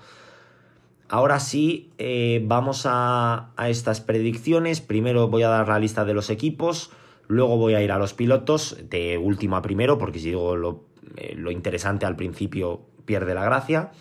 Ahora 1.09 1.41
sí, 1.41 1.91
eh, 1.99 2.43
vamos 2.47 2.85
a, 2.85 3.51
estas 3.67 4.01
predicciones. 4.01 4.81
Primero 4.81 5.29
voy 5.29 5.43
a 5.43 5.49
dar 5.49 5.69
la 5.69 5.79
lista 5.79 6.05
de 6.05 6.15
los 6.15 6.31
equipos, 6.31 6.91
luego 7.29 7.57
voy 7.57 7.75
a 7.75 7.83
ir 7.83 7.93
a 7.93 7.99
los 7.99 8.15
pilotos, 8.15 8.77
de 8.89 9.19
último 9.19 9.57
a 9.57 9.63
primero, 9.63 9.99
porque 9.99 10.19
si 10.19 10.27
digo 10.27 10.57
lo, 10.57 10.85
eh, 11.17 11.35
lo 11.37 11.51
interesante 11.51 12.07
al 12.07 12.17
principio 12.17 12.83
pierde 13.05 13.35
la 13.35 13.45
gracia. 13.45 13.93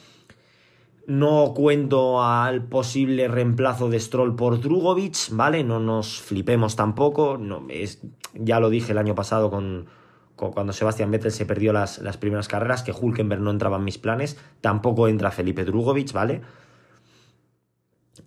No 1.08 1.53
cuento 1.55 2.24
al 2.24 2.63
posible 2.63 3.27
reemplazo 3.27 3.89
de 3.89 4.00
Stroll 4.00 4.36
por 4.36 4.60
Drugovic, 4.60 5.29
¿vale? 5.32 5.63
No 5.63 5.79
nos 5.79 6.20
flipemos 6.22 6.75
tampoco. 6.75 7.38
No, 7.38 7.63
es, 7.70 8.01
ya 8.34 8.60
lo 8.60 8.72
dije 8.72 8.91
el 8.91 8.98
año 8.98 9.13
pasado 9.13 9.51
con, 9.51 9.86
cuando 10.36 10.74
Sebastián 10.74 11.12
Vettel 11.12 11.32
se 11.32 11.46
perdió 11.46 11.74
las, 11.74 12.00
las, 12.00 12.17
primeras 12.17 12.48
carreras, 12.48 12.82
que 12.82 12.91
Hulkenberg 12.91 13.41
no 13.41 13.51
entraba 13.51 13.77
en 13.77 13.84
mis 13.84 14.00
planes. 14.00 14.39
Tampoco 14.62 15.08
entra 15.08 15.29
Felipe 15.29 15.63
Drugovic, 15.63 16.12
¿vale? 16.12 16.41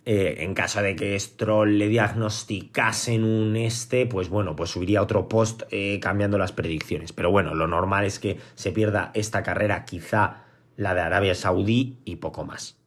Eh, 0.05 0.37
en 0.39 0.53
caso 0.53 0.81
de 0.81 0.95
que 0.95 1.19
Stroll 1.19 1.79
le 1.79 1.87
diagnosticasen 1.87 3.23
un 3.23 3.55
este, 3.55 4.05
pues 4.05 4.29
bueno, 4.29 4.55
pues 4.55 4.69
subiría 4.69 5.01
otro 5.01 5.27
post 5.27 5.63
eh, 5.71 5.99
cambiando 5.99 6.37
las 6.37 6.51
predicciones. 6.51 7.11
Pero 7.11 7.31
bueno, 7.31 7.55
lo 7.55 7.67
normal 7.67 8.05
es 8.05 8.19
que 8.19 8.37
se 8.55 8.71
pierda 8.71 9.11
esta 9.13 9.41
carrera 9.41 9.85
quizá 9.85 10.43
la 10.75 10.93
de 10.93 11.01
Arabia 11.01 11.33
Saudí 11.33 11.97
y 12.05 12.17
poco 12.17 12.45
más. 12.45 12.77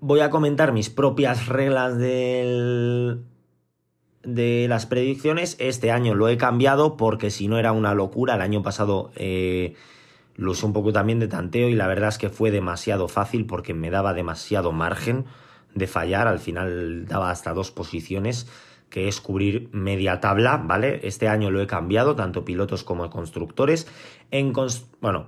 Voy 0.00 0.20
a 0.20 0.30
comentar 0.30 0.72
mis 0.72 0.90
propias 0.90 1.46
reglas 1.46 1.98
del... 1.98 3.22
de 4.22 4.66
las 4.68 4.86
predicciones. 4.86 5.56
Este 5.58 5.92
año 5.92 6.14
lo 6.14 6.28
he 6.28 6.36
cambiado 6.36 6.96
porque 6.96 7.30
si 7.30 7.48
no 7.48 7.58
era 7.58 7.72
una 7.72 7.94
locura. 7.94 8.34
El 8.34 8.42
año 8.42 8.62
pasado 8.62 9.12
eh, 9.16 9.74
lo 10.34 10.50
usé 10.50 10.66
un 10.66 10.72
poco 10.72 10.92
también 10.92 11.20
de 11.20 11.28
tanteo 11.28 11.68
y 11.68 11.74
la 11.74 11.86
verdad 11.86 12.08
es 12.08 12.18
que 12.18 12.28
fue 12.28 12.50
demasiado 12.50 13.06
fácil 13.08 13.46
porque 13.46 13.72
me 13.72 13.90
daba 13.90 14.14
demasiado 14.14 14.72
margen 14.72 15.24
de 15.74 15.86
fallar. 15.86 16.28
Al 16.28 16.38
final 16.38 17.06
daba 17.06 17.30
hasta 17.30 17.52
dos 17.52 17.70
posiciones 17.70 18.46
que 18.90 19.08
es 19.08 19.20
cubrir 19.20 19.68
media 19.72 20.20
tabla, 20.20 20.56
¿vale? 20.56 21.00
Este 21.02 21.28
año 21.28 21.50
lo 21.50 21.60
he 21.60 21.66
cambiado, 21.66 22.16
tanto 22.16 22.44
pilotos 22.44 22.84
como 22.84 23.08
constructores. 23.10 23.86
En, 24.30 24.52
bueno, 25.00 25.26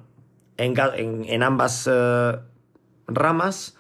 en, 0.56 1.42
ambas 1.42 1.88
eh, 1.90 2.38
ramas, 3.06 3.76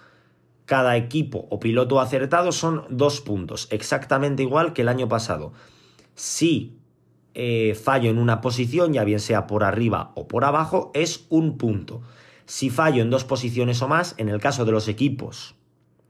cada 0.66 0.96
equipo 0.96 1.46
o 1.50 1.60
piloto 1.60 2.00
acertado 2.00 2.52
son 2.52 2.84
dos 2.90 3.20
puntos, 3.20 3.68
exactamente 3.70 4.42
igual 4.42 4.72
que 4.72 4.82
el 4.82 4.88
año 4.88 5.08
pasado. 5.08 5.52
Si 6.14 6.78
eh, 7.34 7.74
fallo 7.74 8.10
en 8.10 8.18
una 8.18 8.40
posición, 8.40 8.92
ya 8.92 9.04
bien 9.04 9.20
sea 9.20 9.46
por 9.46 9.64
arriba 9.64 10.12
o 10.14 10.28
por 10.28 10.44
abajo, 10.44 10.90
es 10.94 11.26
un 11.28 11.56
punto. 11.58 12.02
Si 12.44 12.70
fallo 12.70 13.02
en 13.02 13.10
dos 13.10 13.24
posiciones 13.24 13.80
o 13.82 13.88
más, 13.88 14.14
en 14.18 14.28
el 14.28 14.40
caso 14.40 14.64
de 14.64 14.72
los 14.72 14.88
equipos, 14.88 15.54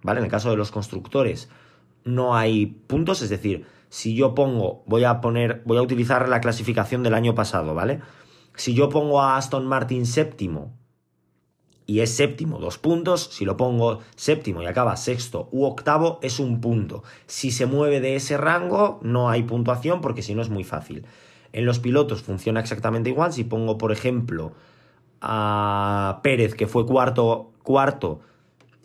¿vale? 0.03 0.21
En 0.21 0.25
el 0.25 0.31
caso 0.31 0.51
de 0.51 0.57
los 0.57 0.71
constructores, 0.71 1.49
no 2.05 2.37
hay 2.37 2.67
puntos, 2.67 3.23
es 3.23 3.31
decir, 3.31 3.67
si 3.89 4.15
yo 4.15 4.35
pongo, 4.35 4.83
voy 4.87 5.05
a 5.05 5.21
poner, 5.21 5.63
voy 5.65 5.79
a 5.79 5.83
utilizar 5.83 6.29
la 6.29 6.41
clasificación 6.41 7.03
del 7.03 7.15
año 7.15 7.35
pasado, 7.35 7.75
¿vale? 7.75 8.01
Si 8.55 8.75
yo 8.75 8.89
pongo 8.89 9.21
a 9.21 9.37
Aston 9.37 9.67
Martin 9.67 10.07
séptimo 10.07 10.73
y 11.91 12.01
es 12.03 12.15
séptimo, 12.15 12.61
dos 12.61 12.79
puntos. 12.79 13.31
Si 13.33 13.45
lo 13.45 13.57
pongo 13.57 13.99
séptimo 14.15 14.63
y 14.63 14.67
acaba 14.67 14.97
sexto 14.97 15.49
u 15.51 15.65
octavo, 15.65 16.21
es 16.23 16.39
un 16.39 16.61
punto. 16.61 17.03
Si 17.27 17.51
se 17.51 17.67
mueve 17.67 18.01
de 18.01 18.15
ese 18.15 18.37
rango, 18.37 19.01
no 19.03 19.29
hay 19.29 19.43
puntuación 19.43 20.01
porque 20.01 20.23
si 20.23 20.37
no 20.37 20.43
es 20.43 20.51
muy 20.51 20.63
fácil. 20.63 21.05
En 21.53 21.67
los 21.67 21.81
pilotos 21.81 22.23
funciona 22.23 22.61
exactamente 22.61 23.11
igual. 23.11 23.33
Si 23.33 23.43
pongo, 23.43 23.77
por 23.77 23.91
ejemplo, 23.91 24.53
a 25.21 26.21
Pérez, 26.23 26.55
que 26.55 26.69
fue 26.69 26.87
cuarto, 26.87 27.51
cuarto 27.65 28.21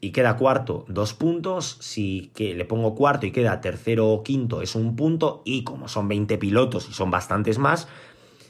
y 0.05 0.11
queda 0.11 0.37
cuarto, 0.37 0.85
dos 0.87 1.15
puntos. 1.15 1.77
Si 1.79 2.31
que 2.35 2.53
le 2.53 2.63
pongo 2.63 2.93
cuarto 2.93 3.25
y 3.25 3.31
queda 3.31 3.59
tercero 3.59 4.07
o 4.09 4.21
quinto, 4.21 4.61
es 4.61 4.75
un 4.75 4.95
punto. 4.95 5.41
Y 5.45 5.63
como 5.63 5.87
son 5.87 6.07
20 6.07 6.37
pilotos 6.37 6.87
y 6.87 6.93
son 6.93 7.09
bastantes 7.09 7.57
más, 7.57 7.87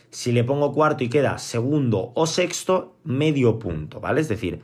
si 0.09 0.33
le 0.33 0.43
pongo 0.43 0.73
cuarto 0.73 1.05
y 1.05 1.09
queda 1.09 1.37
segundo 1.37 2.11
o 2.13 2.27
sexto, 2.27 2.97
medio 3.05 3.57
punto, 3.57 4.01
¿vale? 4.01 4.19
Es 4.19 4.27
decir, 4.27 4.63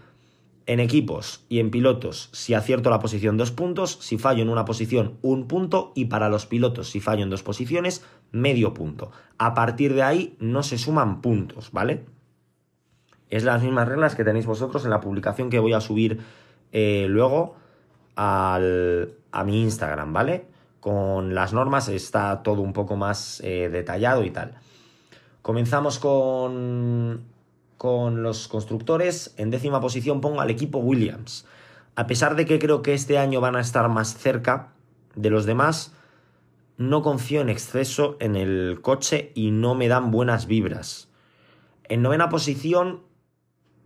en 0.65 0.81
equipos 0.81 1.45
y 1.47 1.59
en 1.59 1.71
pilotos, 1.71 2.27
si 2.33 2.55
acierto 2.55 2.89
la 2.89 2.99
posición, 2.99 3.37
dos 3.37 3.51
puntos, 3.51 3.97
si 4.01 4.17
fallo 4.17 4.41
en 4.41 4.49
una 4.49 4.65
posición, 4.65 5.17
un 5.21 5.47
punto, 5.47 5.93
y 5.95 6.05
para 6.05 6.27
los 6.27 6.45
pilotos, 6.45 6.89
si 6.89 6.99
fallo 6.99 7.23
en 7.23 7.29
dos 7.29 7.41
posiciones, 7.41 8.03
medio 8.33 8.73
punto. 8.73 9.11
A 9.37 9.53
partir 9.53 9.93
de 9.93 10.03
ahí 10.03 10.35
no 10.39 10.61
se 10.61 10.77
suman 10.77 11.21
puntos, 11.21 11.71
¿vale? 11.71 12.03
Es 13.29 13.45
las 13.45 13.63
mismas 13.63 13.87
reglas 13.87 14.13
que 14.13 14.25
tenéis 14.25 14.45
vosotros 14.45 14.83
en 14.83 14.91
la 14.91 14.99
publicación 14.99 15.49
que 15.49 15.59
voy 15.59 15.71
a 15.71 15.79
subir 15.79 16.19
eh, 16.71 17.05
luego 17.09 17.55
al, 18.15 19.13
a 19.31 19.43
mi 19.43 19.61
Instagram, 19.61 20.13
¿vale? 20.13 20.45
Con 20.79 21.35
las 21.35 21.53
normas 21.53 21.87
está 21.89 22.43
todo 22.43 22.61
un 22.61 22.73
poco 22.73 22.95
más 22.95 23.41
eh, 23.43 23.69
detallado 23.69 24.23
y 24.23 24.31
tal. 24.31 24.55
Comenzamos 25.41 25.99
con, 25.99 27.23
con 27.77 28.23
los 28.23 28.47
constructores. 28.47 29.33
En 29.37 29.49
décima 29.49 29.81
posición 29.81 30.21
pongo 30.21 30.41
al 30.41 30.49
equipo 30.49 30.79
Williams. 30.79 31.45
A 31.95 32.07
pesar 32.07 32.35
de 32.35 32.45
que 32.45 32.59
creo 32.59 32.81
que 32.81 32.93
este 32.93 33.17
año 33.17 33.41
van 33.41 33.55
a 33.55 33.61
estar 33.61 33.87
más 33.89 34.15
cerca 34.15 34.69
de 35.15 35.29
los 35.29 35.45
demás, 35.45 35.93
no 36.77 37.01
confío 37.01 37.41
en 37.41 37.49
exceso 37.49 38.17
en 38.19 38.35
el 38.35 38.79
coche 38.81 39.31
y 39.35 39.51
no 39.51 39.75
me 39.75 39.87
dan 39.87 40.09
buenas 40.09 40.47
vibras. 40.47 41.09
En 41.83 42.01
novena 42.01 42.29
posición, 42.29 43.01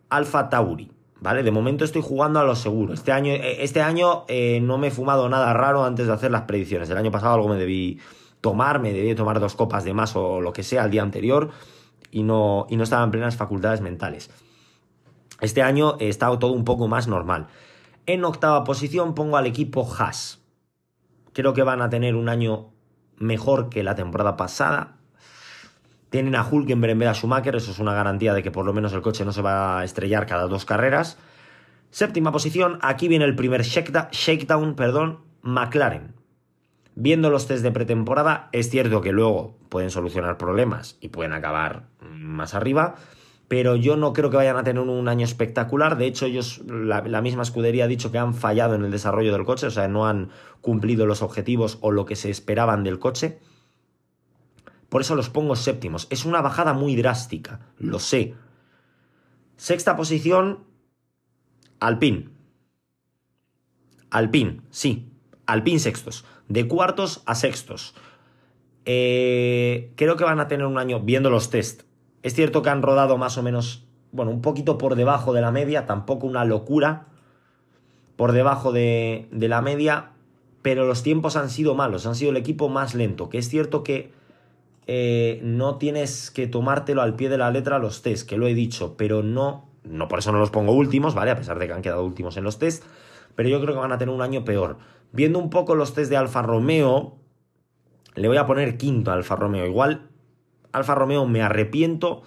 Alfa 0.09 0.49
Tauri. 0.49 0.94
¿Vale? 1.21 1.43
De 1.43 1.51
momento 1.51 1.85
estoy 1.85 2.01
jugando 2.01 2.39
a 2.39 2.43
lo 2.43 2.55
seguro. 2.55 2.93
Este 2.93 3.11
año, 3.11 3.31
eh, 3.31 3.63
este 3.63 3.81
año 3.81 4.25
eh, 4.27 4.59
no 4.61 4.77
me 4.77 4.87
he 4.87 4.91
fumado 4.91 5.29
nada 5.29 5.53
raro 5.53 5.83
antes 5.85 6.07
de 6.07 6.13
hacer 6.13 6.31
las 6.31 6.43
predicciones. 6.43 6.89
El 6.89 6.97
año 6.97 7.11
pasado 7.11 7.33
algo 7.33 7.47
me 7.47 7.55
debí 7.55 7.99
tomar, 8.41 8.79
me 8.79 8.91
debí 8.93 9.15
tomar 9.15 9.39
dos 9.39 9.55
copas 9.55 9.85
de 9.85 9.93
más 9.93 10.15
o 10.15 10.41
lo 10.41 10.53
que 10.53 10.61
sea 10.61 10.85
el 10.85 10.91
día 10.91 11.01
anterior 11.01 11.49
y 12.11 12.23
no, 12.23 12.67
y 12.69 12.75
no 12.75 12.83
estaba 12.83 13.03
en 13.03 13.11
plenas 13.11 13.37
facultades 13.37 13.81
mentales. 13.81 14.29
Este 15.41 15.61
año 15.61 15.97
he 15.99 16.09
estado 16.09 16.39
todo 16.39 16.51
un 16.51 16.63
poco 16.63 16.87
más 16.87 17.07
normal. 17.07 17.47
En 18.05 18.23
octava 18.23 18.63
posición 18.63 19.15
pongo 19.15 19.37
al 19.37 19.47
equipo 19.47 19.87
Haas. 19.97 20.41
Creo 21.33 21.53
que 21.53 21.63
van 21.63 21.81
a 21.81 21.89
tener 21.89 22.15
un 22.15 22.29
año 22.29 22.69
mejor 23.17 23.69
que 23.69 23.83
la 23.83 23.95
temporada 23.95 24.37
pasada. 24.37 24.97
Tienen 26.09 26.35
a 26.35 26.47
Hulkenberg 26.47 26.91
en 26.91 26.99
vez 26.99 27.05
de 27.07 27.11
a 27.11 27.13
Schumacher, 27.13 27.55
eso 27.55 27.71
es 27.71 27.79
una 27.79 27.93
garantía 27.93 28.33
de 28.33 28.43
que 28.43 28.51
por 28.51 28.65
lo 28.65 28.73
menos 28.73 28.93
el 28.93 29.01
coche 29.01 29.25
no 29.25 29.33
se 29.33 29.41
va 29.41 29.79
a 29.79 29.83
estrellar 29.83 30.25
cada 30.25 30.47
dos 30.47 30.65
carreras. 30.65 31.17
Séptima 31.89 32.31
posición, 32.31 32.79
aquí 32.81 33.07
viene 33.07 33.25
el 33.25 33.35
primer 33.35 33.63
shakedown, 33.63 34.75
perdón, 34.75 35.19
McLaren. 35.41 36.15
Viendo 36.95 37.29
los 37.29 37.47
test 37.47 37.63
de 37.63 37.71
pretemporada, 37.71 38.49
es 38.51 38.69
cierto 38.69 39.01
que 39.01 39.11
luego 39.11 39.57
pueden 39.69 39.89
solucionar 39.89 40.37
problemas 40.37 40.97
y 41.01 41.09
pueden 41.09 41.33
acabar 41.33 41.87
más 41.99 42.53
arriba, 42.53 42.95
pero 43.47 43.75
yo 43.75 43.97
no 43.97 44.13
creo 44.13 44.29
que 44.29 44.37
vayan 44.37 44.57
a 44.57 44.63
tener 44.63 44.81
un 44.81 45.07
año 45.07 45.25
espectacular. 45.25 45.97
De 45.97 46.05
hecho, 46.05 46.25
ellos, 46.25 46.61
la, 46.67 47.21
misma 47.21 47.43
escudería 47.43 47.83
ha 47.83 47.87
dicho 47.87 48.11
que 48.11 48.17
han 48.17 48.33
fallado 48.33 48.75
en 48.75 48.85
el 48.85 48.91
desarrollo 48.91 49.33
del 49.33 49.45
coche, 49.45 49.67
o 49.67 49.71
sea, 49.71 49.87
no 49.87 50.07
han 50.07 50.29
cumplido 50.61 51.05
los 51.05 51.21
objetivos 51.21 51.77
o 51.81 51.91
lo 51.91 52.05
que 52.05 52.15
se 52.15 52.29
esperaban 52.29 52.83
del 52.83 52.97
coche. 52.97 53.39
Por 54.95 55.01
eso 55.01 55.15
los 55.15 55.29
pongo 55.29 55.57
séptimos. 55.57 56.07
Es 56.09 56.23
una 56.23 56.41
bajada 56.41 56.71
muy 56.71 56.95
drástica, 56.95 57.59
lo 57.77 57.99
sé. 57.99 58.33
Sexta 59.57 59.97
posición, 59.97 60.63
Alpine. 61.81 62.29
Alpine, 64.09 64.61
sí. 64.69 65.11
Alpine 65.47 65.79
sextos. 65.79 66.23
De 66.47 66.69
cuartos 66.69 67.23
a 67.25 67.35
sextos. 67.35 67.93
Eh, 68.85 69.91
creo 69.97 70.15
que 70.15 70.23
van 70.23 70.39
a 70.39 70.47
tener 70.47 70.65
un 70.65 70.77
año 70.77 71.01
viendo 71.01 71.29
los 71.29 71.49
test. 71.49 71.81
Es 72.23 72.33
cierto 72.33 72.61
que 72.61 72.69
han 72.69 72.81
rodado 72.81 73.17
más 73.17 73.37
o 73.37 73.43
menos, 73.43 73.85
bueno, 74.13 74.31
un 74.31 74.41
poquito 74.41 74.77
por 74.77 74.95
debajo 74.95 75.33
de 75.33 75.41
la 75.41 75.51
media, 75.51 75.85
tampoco 75.85 76.25
una 76.25 76.45
locura 76.45 77.07
por 78.15 78.31
debajo 78.31 78.71
de, 78.71 79.27
de 79.33 79.49
la 79.49 79.61
media, 79.61 80.13
pero 80.61 80.87
los 80.87 81.03
tiempos 81.03 81.35
han 81.35 81.49
sido 81.49 81.75
malos, 81.75 82.05
han 82.05 82.15
sido 82.15 82.31
el 82.31 82.37
equipo 82.37 82.69
más 82.69 82.95
lento, 82.95 83.27
que 83.27 83.39
es 83.39 83.49
cierto 83.49 83.83
que 83.83 84.23
eh, 84.87 85.39
no 85.43 85.77
tienes 85.77 86.31
que 86.31 86.47
tomártelo 86.47 87.01
al 87.01 87.15
pie 87.15 87.29
de 87.29 87.37
la 87.37 87.51
letra 87.51 87.79
los 87.79 88.01
test, 88.01 88.27
que 88.27 88.37
lo 88.37 88.47
he 88.47 88.53
dicho, 88.53 88.95
pero 88.97 89.23
no, 89.23 89.69
no 89.83 90.07
por 90.07 90.19
eso 90.19 90.31
no 90.31 90.39
los 90.39 90.51
pongo 90.51 90.73
últimos, 90.73 91.15
¿vale? 91.15 91.31
A 91.31 91.35
pesar 91.35 91.59
de 91.59 91.67
que 91.67 91.73
han 91.73 91.81
quedado 91.81 92.03
últimos 92.03 92.37
en 92.37 92.43
los 92.43 92.59
test, 92.59 92.83
pero 93.35 93.49
yo 93.49 93.61
creo 93.61 93.73
que 93.73 93.81
van 93.81 93.91
a 93.91 93.97
tener 93.97 94.13
un 94.13 94.21
año 94.21 94.45
peor. 94.45 94.77
Viendo 95.11 95.39
un 95.39 95.49
poco 95.49 95.75
los 95.75 95.93
test 95.93 96.09
de 96.09 96.17
Alfa 96.17 96.41
Romeo, 96.41 97.17
le 98.15 98.27
voy 98.27 98.37
a 98.37 98.45
poner 98.45 98.77
quinto 98.77 99.11
a 99.11 99.13
Alfa 99.13 99.35
Romeo. 99.35 99.65
Igual 99.65 100.09
Alfa 100.71 100.95
Romeo 100.95 101.25
me 101.25 101.41
arrepiento 101.41 102.23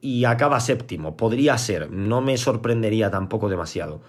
y 0.00 0.24
acaba 0.24 0.60
séptimo. 0.60 1.16
Podría 1.16 1.58
ser, 1.58 1.90
no 1.90 2.20
me 2.20 2.36
sorprendería 2.36 3.10
tampoco 3.10 3.48
demasiado. 3.48 4.00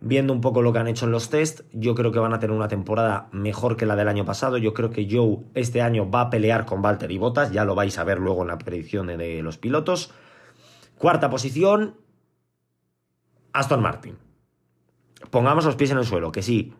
Viendo 0.00 0.32
un 0.32 0.40
poco 0.40 0.62
lo 0.62 0.72
que 0.72 0.78
han 0.78 0.86
hecho 0.86 1.06
en 1.06 1.12
los 1.12 1.28
test, 1.28 1.62
yo 1.72 1.94
creo 1.94 2.12
que 2.12 2.20
van 2.20 2.32
a 2.32 2.38
tener 2.38 2.56
una 2.56 2.68
temporada 2.68 3.28
mejor 3.32 3.76
que 3.76 3.84
la 3.84 3.96
del 3.96 4.06
año 4.06 4.24
pasado. 4.24 4.56
Yo 4.56 4.72
creo 4.72 4.90
que 4.90 5.08
Joe 5.10 5.38
este 5.54 5.82
año 5.82 6.08
va 6.08 6.22
a 6.22 6.30
pelear 6.30 6.66
con 6.66 6.84
Walter 6.84 7.10
y 7.10 7.18
Bottas, 7.18 7.50
ya 7.50 7.64
lo 7.64 7.74
vais 7.74 7.98
a 7.98 8.04
ver 8.04 8.20
luego 8.20 8.42
en 8.42 8.48
la 8.48 8.58
predicción 8.58 9.08
de 9.08 9.42
los 9.42 9.58
pilotos. 9.58 10.12
Cuarta 10.98 11.30
posición, 11.30 11.96
Aston 13.52 13.82
Martin. 13.82 14.16
Pongamos 15.30 15.64
los 15.64 15.74
pies 15.74 15.90
en 15.90 15.98
el 15.98 16.06
suelo, 16.06 16.30
que 16.30 16.42
sí, 16.42 16.74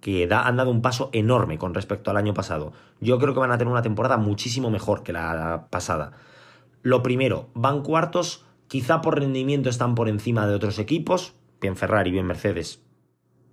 que 0.00 0.28
han 0.30 0.56
dado 0.56 0.70
un 0.70 0.82
paso 0.82 1.08
enorme 1.12 1.56
con 1.56 1.72
respecto 1.72 2.10
al 2.10 2.18
año 2.18 2.34
pasado. 2.34 2.72
Yo 3.00 3.18
creo 3.18 3.32
que 3.32 3.40
van 3.40 3.52
a 3.52 3.58
tener 3.58 3.72
una 3.72 3.82
temporada 3.82 4.18
muchísimo 4.18 4.70
mejor 4.70 5.02
que 5.02 5.12
la 5.12 5.68
pasada. 5.70 6.12
Lo 6.82 7.02
primero, 7.02 7.48
van 7.54 7.82
cuartos, 7.82 8.44
quizá 8.68 9.00
por 9.00 9.18
rendimiento 9.18 9.68
están 9.68 9.94
por 9.94 10.08
encima 10.08 10.46
de 10.46 10.54
otros 10.54 10.78
equipos, 10.78 11.34
bien 11.60 11.76
Ferrari, 11.76 12.10
bien 12.10 12.26
Mercedes. 12.26 12.82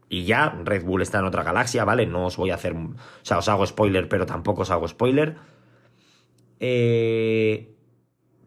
Y 0.09 0.23
ya, 0.23 0.57
Red 0.63 0.85
Bull 0.85 1.01
está 1.01 1.19
en 1.19 1.25
otra 1.25 1.43
galaxia, 1.43 1.83
¿vale? 1.83 2.05
No 2.05 2.25
os 2.25 2.37
voy 2.37 2.51
a 2.51 2.55
hacer. 2.55 2.73
O 2.73 2.95
sea, 3.23 3.39
os 3.39 3.49
hago 3.49 3.65
spoiler, 3.65 4.07
pero 4.07 4.25
tampoco 4.25 4.61
os 4.61 4.71
hago 4.71 4.87
spoiler. 4.87 5.35
Eh, 6.59 7.75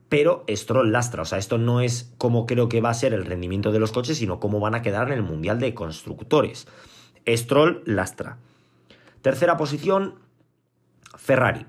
pero 0.09 0.45
Stroll 0.49 0.91
lastra. 0.91 1.23
O 1.23 1.25
sea, 1.27 1.39
esto 1.39 1.59
no 1.59 1.81
es 1.81 2.15
como 2.17 2.47
creo 2.47 2.69
que 2.69 2.81
va 2.81 2.91
a 2.91 2.95
ser 2.95 3.13
el 3.13 3.27
rendimiento 3.27 3.73
de 3.73 3.79
los 3.79 3.93
coches, 3.93 4.19
sino 4.19 4.41
cómo 4.41 4.59
van 4.59 4.75
a 4.75 4.83
quedar 4.83 5.09
en 5.09 5.19
el 5.19 5.23
Mundial 5.23 5.61
de 5.61 5.75
Constructores. 5.75 6.67
Stroll 7.29 7.83
lastra. 7.85 8.39
Tercera 9.21 9.59
posición, 9.59 10.15
Ferrari. 11.17 11.67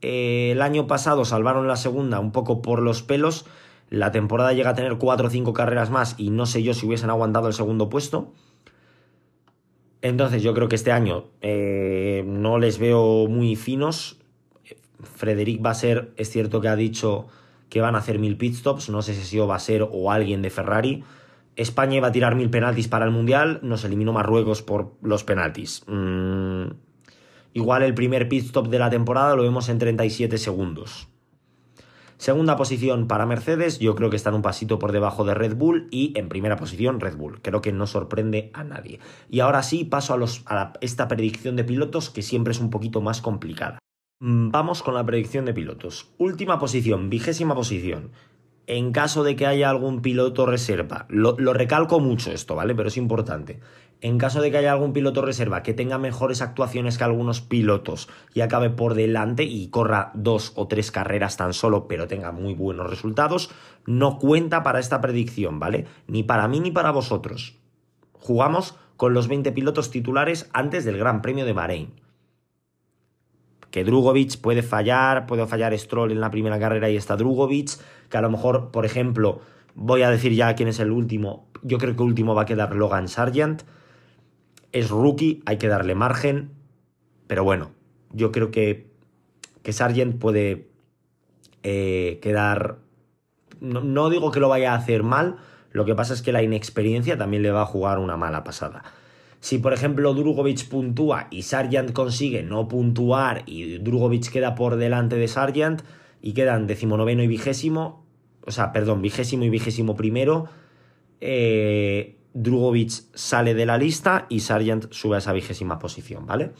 Eh, 0.00 0.52
el 0.52 0.62
año 0.62 0.86
pasado 0.86 1.24
salvaron 1.24 1.68
la 1.68 1.76
segunda 1.76 2.20
un 2.20 2.32
poco 2.32 2.62
por 2.62 2.80
los 2.80 3.02
pelos 3.02 3.44
la 3.90 4.10
temporada 4.12 4.52
llega 4.52 4.70
a 4.70 4.74
tener 4.74 4.96
4 4.96 5.26
o 5.26 5.30
5 5.30 5.52
carreras 5.52 5.90
más 5.90 6.14
y 6.18 6.30
no 6.30 6.46
sé 6.46 6.62
yo 6.62 6.74
si 6.74 6.86
hubiesen 6.86 7.10
aguantado 7.10 7.48
el 7.48 7.54
segundo 7.54 7.88
puesto. 7.88 8.32
Entonces 10.02 10.42
yo 10.42 10.52
creo 10.52 10.68
que 10.68 10.76
este 10.76 10.92
año 10.92 11.24
eh, 11.40 12.24
no 12.26 12.58
les 12.58 12.78
veo 12.78 13.26
muy 13.28 13.56
finos. 13.56 14.18
Frederic 15.00 15.64
va 15.64 15.70
a 15.70 15.74
ser, 15.74 16.12
es 16.16 16.30
cierto 16.30 16.60
que 16.60 16.68
ha 16.68 16.76
dicho 16.76 17.26
que 17.68 17.80
van 17.80 17.94
a 17.94 17.98
hacer 17.98 18.18
mil 18.18 18.36
pit 18.36 18.54
stops, 18.54 18.90
no 18.90 19.02
sé 19.02 19.14
si 19.14 19.38
va 19.38 19.56
a 19.56 19.58
ser 19.58 19.88
o 19.90 20.10
alguien 20.10 20.42
de 20.42 20.50
Ferrari. 20.50 21.04
España 21.56 21.96
iba 21.96 22.08
a 22.08 22.12
tirar 22.12 22.34
mil 22.34 22.50
penaltis 22.50 22.88
para 22.88 23.04
el 23.04 23.12
Mundial, 23.12 23.60
nos 23.62 23.84
eliminó 23.84 24.12
Marruecos 24.12 24.62
por 24.62 24.92
los 25.02 25.24
penaltis. 25.24 25.84
Mm, 25.86 26.66
igual 27.52 27.82
el 27.82 27.94
primer 27.94 28.28
pit 28.28 28.44
stop 28.44 28.68
de 28.68 28.78
la 28.78 28.90
temporada 28.90 29.34
lo 29.36 29.42
vemos 29.42 29.68
en 29.68 29.78
37 29.78 30.36
segundos. 30.38 31.08
Segunda 32.24 32.56
posición 32.56 33.06
para 33.06 33.26
Mercedes, 33.26 33.80
yo 33.80 33.94
creo 33.94 34.08
que 34.08 34.16
están 34.16 34.32
un 34.32 34.40
pasito 34.40 34.78
por 34.78 34.92
debajo 34.92 35.26
de 35.26 35.34
Red 35.34 35.56
Bull 35.56 35.88
y 35.90 36.18
en 36.18 36.30
primera 36.30 36.56
posición 36.56 36.98
Red 36.98 37.18
Bull. 37.18 37.42
Creo 37.42 37.60
que 37.60 37.70
no 37.70 37.86
sorprende 37.86 38.50
a 38.54 38.64
nadie. 38.64 38.98
Y 39.28 39.40
ahora 39.40 39.62
sí 39.62 39.84
paso 39.84 40.16
a, 40.46 40.72
esta 40.80 41.06
predicción 41.06 41.54
de 41.54 41.64
pilotos 41.64 42.08
que 42.08 42.22
siempre 42.22 42.52
es 42.52 42.60
un 42.60 42.70
poquito 42.70 43.02
más 43.02 43.20
complicada. 43.20 43.78
Mm, 44.20 44.52
vamos 44.52 44.82
con 44.82 44.94
la 44.94 45.04
predicción 45.04 45.44
de 45.44 45.52
pilotos. 45.52 46.14
Última 46.16 46.58
posición, 46.58 47.10
vigésima 47.10 47.54
posición 47.54 48.12
en 48.66 48.92
caso 48.92 49.24
de 49.24 49.36
que 49.36 49.46
haya 49.46 49.68
algún 49.68 50.00
piloto 50.00 50.46
reserva, 50.46 51.06
lo, 51.08 51.34
recalco 51.52 52.00
mucho 52.00 52.32
esto, 52.32 52.54
¿vale? 52.54 52.74
Pero 52.74 52.88
es 52.88 52.96
importante. 52.96 53.60
En 54.04 54.18
caso 54.18 54.42
de 54.42 54.50
que 54.50 54.58
haya 54.58 54.70
algún 54.70 54.92
piloto 54.92 55.22
reserva 55.22 55.62
que 55.62 55.72
tenga 55.72 55.96
mejores 55.96 56.42
actuaciones 56.42 56.98
que 56.98 57.04
algunos 57.04 57.40
pilotos 57.40 58.10
y 58.34 58.42
acabe 58.42 58.68
por 58.68 58.92
delante 58.92 59.44
y 59.44 59.68
corra 59.68 60.10
dos 60.12 60.52
o 60.56 60.68
tres 60.68 60.90
carreras 60.90 61.38
tan 61.38 61.54
solo, 61.54 61.88
pero 61.88 62.06
tenga 62.06 62.30
muy 62.30 62.52
buenos 62.52 62.90
resultados, 62.90 63.50
no 63.86 64.18
cuenta 64.18 64.62
para 64.62 64.78
esta 64.78 65.00
predicción, 65.00 65.58
¿vale? 65.58 65.86
Ni 66.06 66.22
para 66.22 66.48
mí 66.48 66.60
ni 66.60 66.70
para 66.70 66.90
vosotros. 66.90 67.56
Jugamos 68.12 68.76
con 68.98 69.14
los 69.14 69.26
20 69.26 69.52
pilotos 69.52 69.90
titulares 69.90 70.50
antes 70.52 70.84
del 70.84 70.98
Gran 70.98 71.22
Premio 71.22 71.46
de 71.46 71.54
Bahrein 71.54 71.94
que 73.70 73.84
Drugovic 73.84 74.38
puede 74.38 74.62
fallar, 74.62 75.24
puede 75.26 75.46
fallar 75.46 75.76
Stroll 75.78 76.12
en 76.12 76.20
la 76.20 76.30
primera 76.30 76.60
carrera 76.60 76.90
y 76.90 76.96
está 76.96 77.16
Drugovic, 77.16 77.70
que 78.10 78.18
a 78.18 78.20
lo 78.20 78.30
mejor, 78.30 78.70
por 78.70 78.84
ejemplo, 78.84 79.40
voy 79.74 80.02
a 80.02 80.10
decir 80.10 80.32
ya 80.34 80.54
quién 80.54 80.68
es 80.68 80.78
el 80.78 80.92
último, 80.92 81.48
yo 81.62 81.78
creo 81.78 81.96
que 81.96 82.02
último 82.02 82.34
va 82.34 82.42
a 82.42 82.46
quedar 82.46 82.76
Logan 82.76 83.08
Sargent, 83.08 83.64
es 84.74 84.90
rookie, 84.90 85.40
hay 85.46 85.56
que 85.56 85.68
darle 85.68 85.94
margen, 85.94 86.50
pero 87.28 87.44
bueno, 87.44 87.70
yo 88.12 88.32
creo 88.32 88.50
que, 88.50 88.90
que 89.62 89.72
Sargent 89.72 90.18
puede 90.18 90.68
eh, 91.62 92.18
quedar, 92.20 92.78
no, 93.60 93.80
no 93.82 94.10
digo 94.10 94.32
que 94.32 94.40
lo 94.40 94.48
vaya 94.48 94.72
a 94.72 94.76
hacer 94.76 95.04
mal, 95.04 95.36
lo 95.70 95.84
que 95.84 95.94
pasa 95.94 96.12
es 96.12 96.22
que 96.22 96.32
la 96.32 96.42
inexperiencia 96.42 97.16
también 97.16 97.44
le 97.44 97.52
va 97.52 97.62
a 97.62 97.66
jugar 97.66 98.00
una 98.00 98.16
mala 98.16 98.42
pasada. 98.42 98.82
Si, 99.38 99.58
por 99.58 99.72
ejemplo, 99.72 100.12
Drugovic 100.12 100.68
puntúa 100.68 101.28
y 101.30 101.42
Sargent 101.42 101.92
consigue 101.92 102.42
no 102.42 102.66
puntuar 102.66 103.44
y 103.46 103.78
Drugovic 103.78 104.28
queda 104.30 104.56
por 104.56 104.74
delante 104.74 105.14
de 105.14 105.28
Sargent 105.28 105.82
y 106.20 106.32
quedan 106.32 106.66
decimonoveno 106.66 107.22
y 107.22 107.28
vigésimo, 107.28 108.04
o 108.44 108.50
sea, 108.50 108.72
perdón, 108.72 109.02
vigésimo 109.02 109.44
y 109.44 109.50
vigésimo 109.50 109.94
primero, 109.94 110.48
eh, 111.20 112.16
Drugovic 112.34 112.90
sale 113.14 113.54
de 113.54 113.64
la 113.64 113.78
lista 113.78 114.26
y 114.28 114.40
Sargent 114.40 114.92
sube 114.92 115.14
a 115.14 115.18
esa 115.18 115.32
vigésima 115.32 115.78
posición, 115.78 116.26
¿vale? 116.26 116.52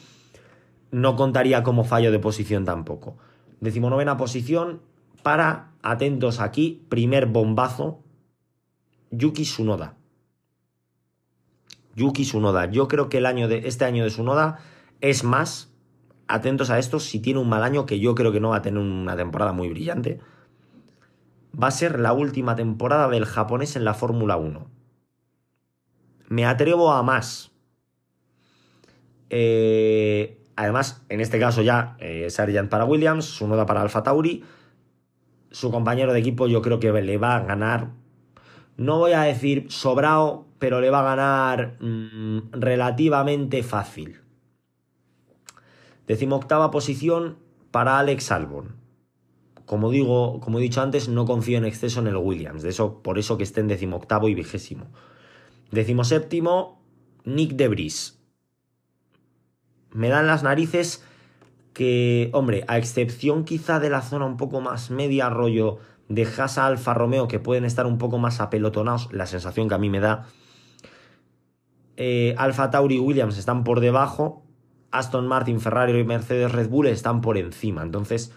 No 0.93 1.17
contaría 1.17 1.65
como 1.65 1.83
fallo 1.83 2.13
de 2.13 2.21
posición 2.21 2.65
tampoco. 2.65 3.19
Decimonovena 3.61 4.17
posición 4.17 4.83
para, 5.25 5.73
atentos 5.83 6.41
aquí, 6.41 6.87
primer 6.89 7.27
bombazo, 7.27 8.01
Yuki 9.11 9.43
Tsunoda. 9.43 9.97
Yuki 11.97 12.25
Sunoda. 12.25 12.71
Yo 12.71 12.87
creo 12.87 13.09
que 13.09 13.19
el 13.19 13.27
año 13.27 13.49
de, 13.49 13.67
este 13.67 13.85
año 13.85 14.05
de 14.05 14.11
Sunoda 14.11 14.59
es 15.01 15.25
más, 15.25 15.73
atentos 16.29 16.71
a 16.71 16.79
esto, 16.79 17.01
si 17.01 17.19
tiene 17.19 17.41
un 17.41 17.49
mal 17.49 17.65
año, 17.65 17.85
que 17.85 17.99
yo 17.99 18.15
creo 18.15 18.31
que 18.31 18.41
no 18.41 18.51
va 18.51 18.57
a 18.57 18.63
tener 18.63 18.81
una 18.81 19.17
temporada 19.17 19.53
muy 19.53 19.69
brillante, 19.69 20.21
va 21.61 21.69
a 21.69 21.73
ser 21.73 21.99
la 21.99 22.13
última 22.13 22.55
temporada 22.55 23.09
del 23.09 23.25
japonés 23.25 23.75
en 23.75 23.85
la 23.85 23.95
Fórmula 23.95 24.37
1. 24.37 24.74
Me 26.35 26.45
atrevo 26.47 26.91
a 26.91 27.05
más. 27.05 27.53
Eh, 29.31 30.43
además, 30.57 31.05
en 31.09 31.21
este 31.21 31.39
caso 31.39 31.63
ya, 31.63 31.97
eh, 32.01 32.29
Sargent 32.29 32.69
para 32.69 32.85
Williams, 32.85 33.25
Sunoda 33.25 33.67
para 33.67 33.83
Alfa 33.83 34.03
Tauri. 34.03 34.43
Su 35.53 35.71
compañero 35.71 36.13
de 36.13 36.19
equipo 36.19 36.49
yo 36.49 36.61
creo 36.61 36.81
que 36.81 36.91
le 36.91 37.19
va 37.19 37.37
a 37.37 37.45
ganar. 37.45 37.93
No 38.77 38.99
voy 38.99 39.13
a 39.13 39.21
decir 39.21 39.67
sobrado, 39.71 40.49
pero 40.59 40.81
le 40.81 40.91
va 40.91 41.03
a 41.03 41.15
ganar 41.15 41.77
mm, 41.79 42.51
relativamente 42.51 43.63
fácil. 43.63 44.21
Decimoctava 46.09 46.73
posición 46.73 47.39
para 47.71 48.01
Alex 48.01 48.33
Albon. 48.33 48.75
Como 49.67 49.89
digo, 49.93 50.41
como 50.41 50.59
he 50.59 50.63
dicho 50.63 50.83
antes, 50.83 51.09
no 51.09 51.27
confío 51.27 51.59
en 51.59 51.65
exceso 51.65 52.01
en 52.01 52.09
el 52.09 52.17
Williams, 52.17 52.63
de 52.63 52.71
eso, 52.71 53.03
por 53.05 53.21
eso 53.21 53.39
que 53.39 53.45
esté 53.45 53.61
en 53.61 53.69
decimoctavo 53.69 54.29
y 54.29 54.35
vigésimo. 54.35 54.89
Decimoséptimo, 55.75 56.81
Nick 57.25 57.53
Debris. 57.53 58.19
Me 59.91 60.09
dan 60.09 60.27
las 60.27 60.43
narices 60.43 61.05
que, 61.73 62.31
hombre, 62.33 62.65
a 62.69 62.79
excepción 62.79 63.45
quizá 63.45 63.81
de 63.81 63.91
la 63.91 64.03
zona 64.03 64.25
un 64.25 64.37
poco 64.37 64.61
más 64.61 64.91
media, 64.91 65.29
rollo 65.29 65.79
de 66.09 66.25
Haas 66.25 66.59
Alfa 66.59 66.95
Romeo, 66.95 67.29
que 67.29 67.41
pueden 67.41 67.65
estar 67.65 67.87
un 67.87 67.99
poco 67.99 68.19
más 68.19 68.41
apelotonados, 68.41 69.13
la 69.13 69.27
sensación 69.27 69.69
que 69.69 69.75
a 69.75 69.79
mí 69.79 69.91
me 69.91 70.01
da, 70.01 70.27
eh, 71.97 72.35
Alfa 72.39 72.71
Tauri 72.71 72.97
y 72.97 73.01
Williams 73.01 73.39
están 73.39 73.65
por 73.65 73.81
debajo, 73.81 74.45
Aston 74.91 75.27
Martin, 75.27 75.61
Ferrari 75.61 75.99
y 75.99 76.05
Mercedes 76.05 76.53
Red 76.53 76.69
Bull 76.69 76.87
están 76.87 77.21
por 77.21 77.37
encima. 77.37 77.83
Entonces, 77.83 78.33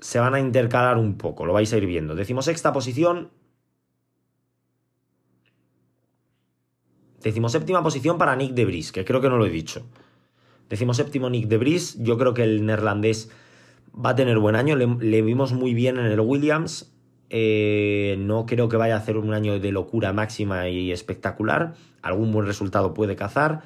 se 0.00 0.18
van 0.18 0.34
a 0.34 0.40
intercalar 0.40 0.98
un 0.98 1.16
poco, 1.16 1.46
lo 1.46 1.52
vais 1.52 1.72
a 1.72 1.76
ir 1.76 1.86
viendo. 1.86 2.14
Decimosexta 2.14 2.72
posición. 2.72 3.30
Decimoséptima 7.22 7.82
posición 7.82 8.18
para 8.18 8.34
Nick 8.36 8.52
de 8.52 8.64
Vries, 8.64 8.92
que 8.92 9.04
creo 9.04 9.20
que 9.20 9.28
no 9.28 9.36
lo 9.36 9.46
he 9.46 9.50
dicho. 9.50 9.86
Decimoséptimo 10.68 11.28
Nick 11.28 11.48
de 11.48 11.58
Vries, 11.58 12.02
yo 12.02 12.16
creo 12.16 12.32
que 12.32 12.44
el 12.44 12.64
neerlandés 12.64 13.30
va 13.94 14.10
a 14.10 14.14
tener 14.14 14.38
buen 14.38 14.56
año, 14.56 14.76
le, 14.76 15.22
vimos 15.22 15.52
muy 15.52 15.74
bien 15.74 15.98
en 15.98 16.06
el 16.06 16.20
Williams, 16.20 16.92
eh, 17.28 18.16
no 18.20 18.46
creo 18.46 18.68
que 18.68 18.76
vaya 18.76 18.94
a 18.94 18.98
hacer 18.98 19.16
un 19.16 19.34
año 19.34 19.58
de 19.58 19.72
locura 19.72 20.12
máxima 20.12 20.68
y 20.68 20.92
espectacular, 20.92 21.74
algún 22.02 22.32
buen 22.32 22.46
resultado 22.46 22.94
puede 22.94 23.16
cazar, 23.16 23.62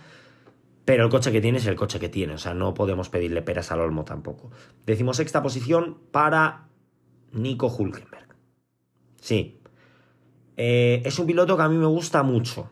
pero 0.84 1.04
el 1.04 1.10
coche 1.10 1.30
que 1.30 1.40
tiene 1.40 1.58
es 1.58 1.66
el 1.66 1.76
coche 1.76 2.00
que 2.00 2.08
tiene, 2.08 2.34
o 2.34 2.38
sea, 2.38 2.54
no 2.54 2.74
podemos 2.74 3.08
pedirle 3.08 3.42
peras 3.42 3.70
al 3.70 3.80
olmo 3.80 4.04
tampoco. 4.04 4.50
Decimosexta 4.86 5.42
posición 5.42 5.98
para 6.10 6.68
Nico 7.32 7.68
Hulkenberg. 7.68 8.34
Sí, 9.20 9.58
eh, 10.56 11.02
es 11.04 11.18
un 11.18 11.26
piloto 11.26 11.56
que 11.56 11.62
a 11.62 11.68
mí 11.68 11.76
me 11.76 11.86
gusta 11.86 12.22
mucho, 12.22 12.70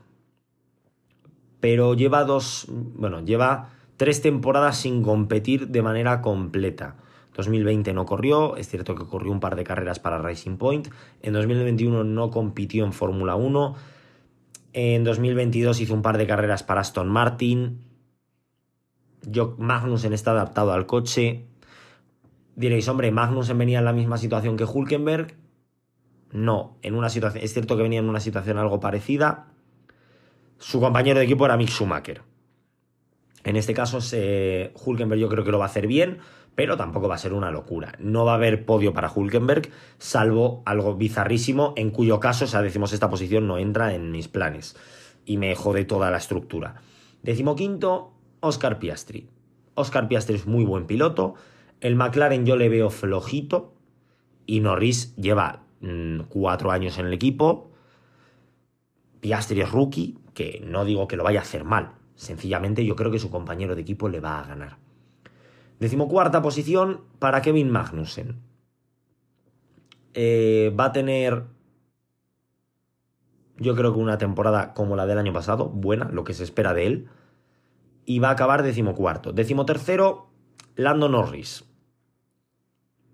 pero 1.63 1.95
lleva 1.95 2.25
dos, 2.25 2.67
bueno, 2.69 3.25
lleva 3.25 3.71
tres 3.97 4.21
temporadas 4.21 4.79
sin 4.79 5.05
competir 5.05 5.69
de 5.69 5.81
manera 5.81 6.21
completa. 6.21 6.97
2020 7.37 7.95
no 7.95 8.05
corrió, 8.05 8.57
es 8.57 8.69
cierto 8.69 8.97
que 8.97 9.07
corrió 9.07 9.31
un 9.31 9.39
par 9.39 9.55
de 9.55 9.63
carreras 9.63 10.01
para 10.01 10.19
Racing 10.19 10.57
Point, 10.57 10.89
en 11.23 11.33
2021 11.33 12.03
no 12.03 12.31
compitió 12.33 12.85
en 12.85 12.93
Fórmula 12.93 13.37
1, 13.37 13.77
en 14.73 15.05
2022 15.05 15.81
hizo 15.81 15.95
un 15.95 16.03
par 16.03 16.19
de 16.19 16.27
carreras 16.27 16.65
para 16.65 16.81
Aston 16.81 17.09
Martin, 17.09 17.85
yo, 19.23 19.55
Magnussen 19.57 20.13
está 20.13 20.33
adaptado 20.33 20.73
al 20.73 20.87
coche, 20.87 21.47
diréis, 22.57 22.89
hombre, 22.89 23.13
Magnussen 23.13 23.57
venía 23.57 23.79
en 23.79 23.85
la 23.85 23.93
misma 23.93 24.19
situación 24.19 24.57
que 24.57 24.65
Hulkenberg, 24.65 25.37
no, 26.33 26.77
en 26.83 26.97
una 26.97 27.09
situación, 27.09 27.45
es 27.45 27.53
cierto 27.53 27.77
que 27.77 27.85
venía 27.85 28.01
en 28.01 28.09
una 28.09 28.19
situación 28.19 28.59
algo 28.59 28.81
parecida, 28.81 29.52
su 30.63 30.79
compañero 30.81 31.19
de 31.19 31.25
equipo 31.25 31.45
era 31.45 31.57
Mick 31.57 31.71
Schumacher. 31.71 32.23
En 33.43 33.57
este 33.57 33.75
caso, 33.75 33.99
Hulkenberg 34.85 35.21
yo 35.21 35.29
creo 35.29 35.43
que 35.43 35.51
lo 35.51 35.59
va 35.59 35.65
a 35.65 35.69
hacer 35.69 35.89
bien, 35.89 36.19
pero 36.55 36.77
tampoco 36.77 37.09
va 37.09 37.17
a 37.17 37.19
ser 37.19 37.33
una 37.33 37.51
locura. 37.51 37.95
No 37.99 38.25
va 38.25 38.33
a 38.33 38.35
haber 38.37 38.65
podio 38.65 38.93
para 38.93 39.11
Hulkenberg, 39.11 39.71
salvo 39.99 40.63
algo 40.65 40.95
bizarrísimo, 40.95 41.75
en 41.77 41.91
cuyo 41.91 42.21
caso, 42.21 42.45
o 42.45 42.49
sea, 42.49 42.63
decimos, 42.63 42.93
esta 42.93 43.11
posición 43.11 43.49
no 43.49 43.59
entra 43.59 43.93
en 43.93 44.13
mis 44.13 44.29
planes 44.29 44.77
y 45.25 45.37
me 45.37 45.53
jode 45.57 45.85
toda 45.85 46.13
la 46.13 46.19
estructura. 46.19 46.77
Decimoquinto, 47.25 48.13
Oscar 48.39 48.79
Piastri. 48.79 49.29
Oscar 49.75 50.07
Piastri 50.07 50.37
es 50.37 50.47
muy 50.47 50.65
buen 50.65 50.87
piloto. 50.87 51.35
El 51.81 51.97
McLaren 51.97 52.47
yo 52.47 52.55
le 52.55 52.69
veo 52.69 52.89
flojito. 52.89 53.75
Y 54.47 54.61
Norris 54.61 55.17
lleva 55.17 55.65
mm, 55.81 56.21
cuatro 56.29 56.71
años 56.71 56.99
en 56.99 57.07
el 57.07 57.13
equipo. 57.13 57.72
Piastri 59.23 59.61
es 59.61 59.71
rookie, 59.71 60.19
que 60.35 60.61
no 60.67 60.85
digo 60.85 61.07
que 61.07 61.17
lo 61.17 61.23
vaya 61.23 61.39
a 61.39 61.43
hacer 61.43 61.63
mal. 61.63 61.93
Sencillamente 62.17 62.85
yo 62.85 62.97
creo 62.97 63.13
que 63.13 63.21
su 63.21 63.31
compañero 63.31 63.77
de 63.77 63.83
equipo 63.83 64.09
le 64.09 64.19
va 64.19 64.41
a 64.41 64.45
ganar. 64.45 64.79
Decimocuarta 65.79 66.43
posición 66.43 67.03
para 67.21 67.41
Kevin 67.41 67.71
Magnussen. 67.71 68.43
Eh, 70.15 70.75
va 70.79 70.87
a 70.87 70.93
tener, 70.93 71.45
yo 73.59 73.77
creo 73.77 73.93
que 73.93 74.01
una 74.01 74.19
temporada 74.19 74.75
como 74.75 74.97
la 74.97 75.07
del 75.07 75.19
año 75.19 75.33
pasado, 75.33 75.69
buena, 75.69 76.07
lo 76.07 76.25
que 76.25 76.35
se 76.35 76.43
espera 76.43 76.75
de 76.75 76.87
él. 76.89 77.09
Y 78.05 78.19
va 78.19 78.31
a 78.31 78.33
acabar 78.33 78.65
decimocuarto. 78.65 79.33
Decimotercero, 79.33 80.27
Lando 80.75 81.09
Norris. 81.09 81.65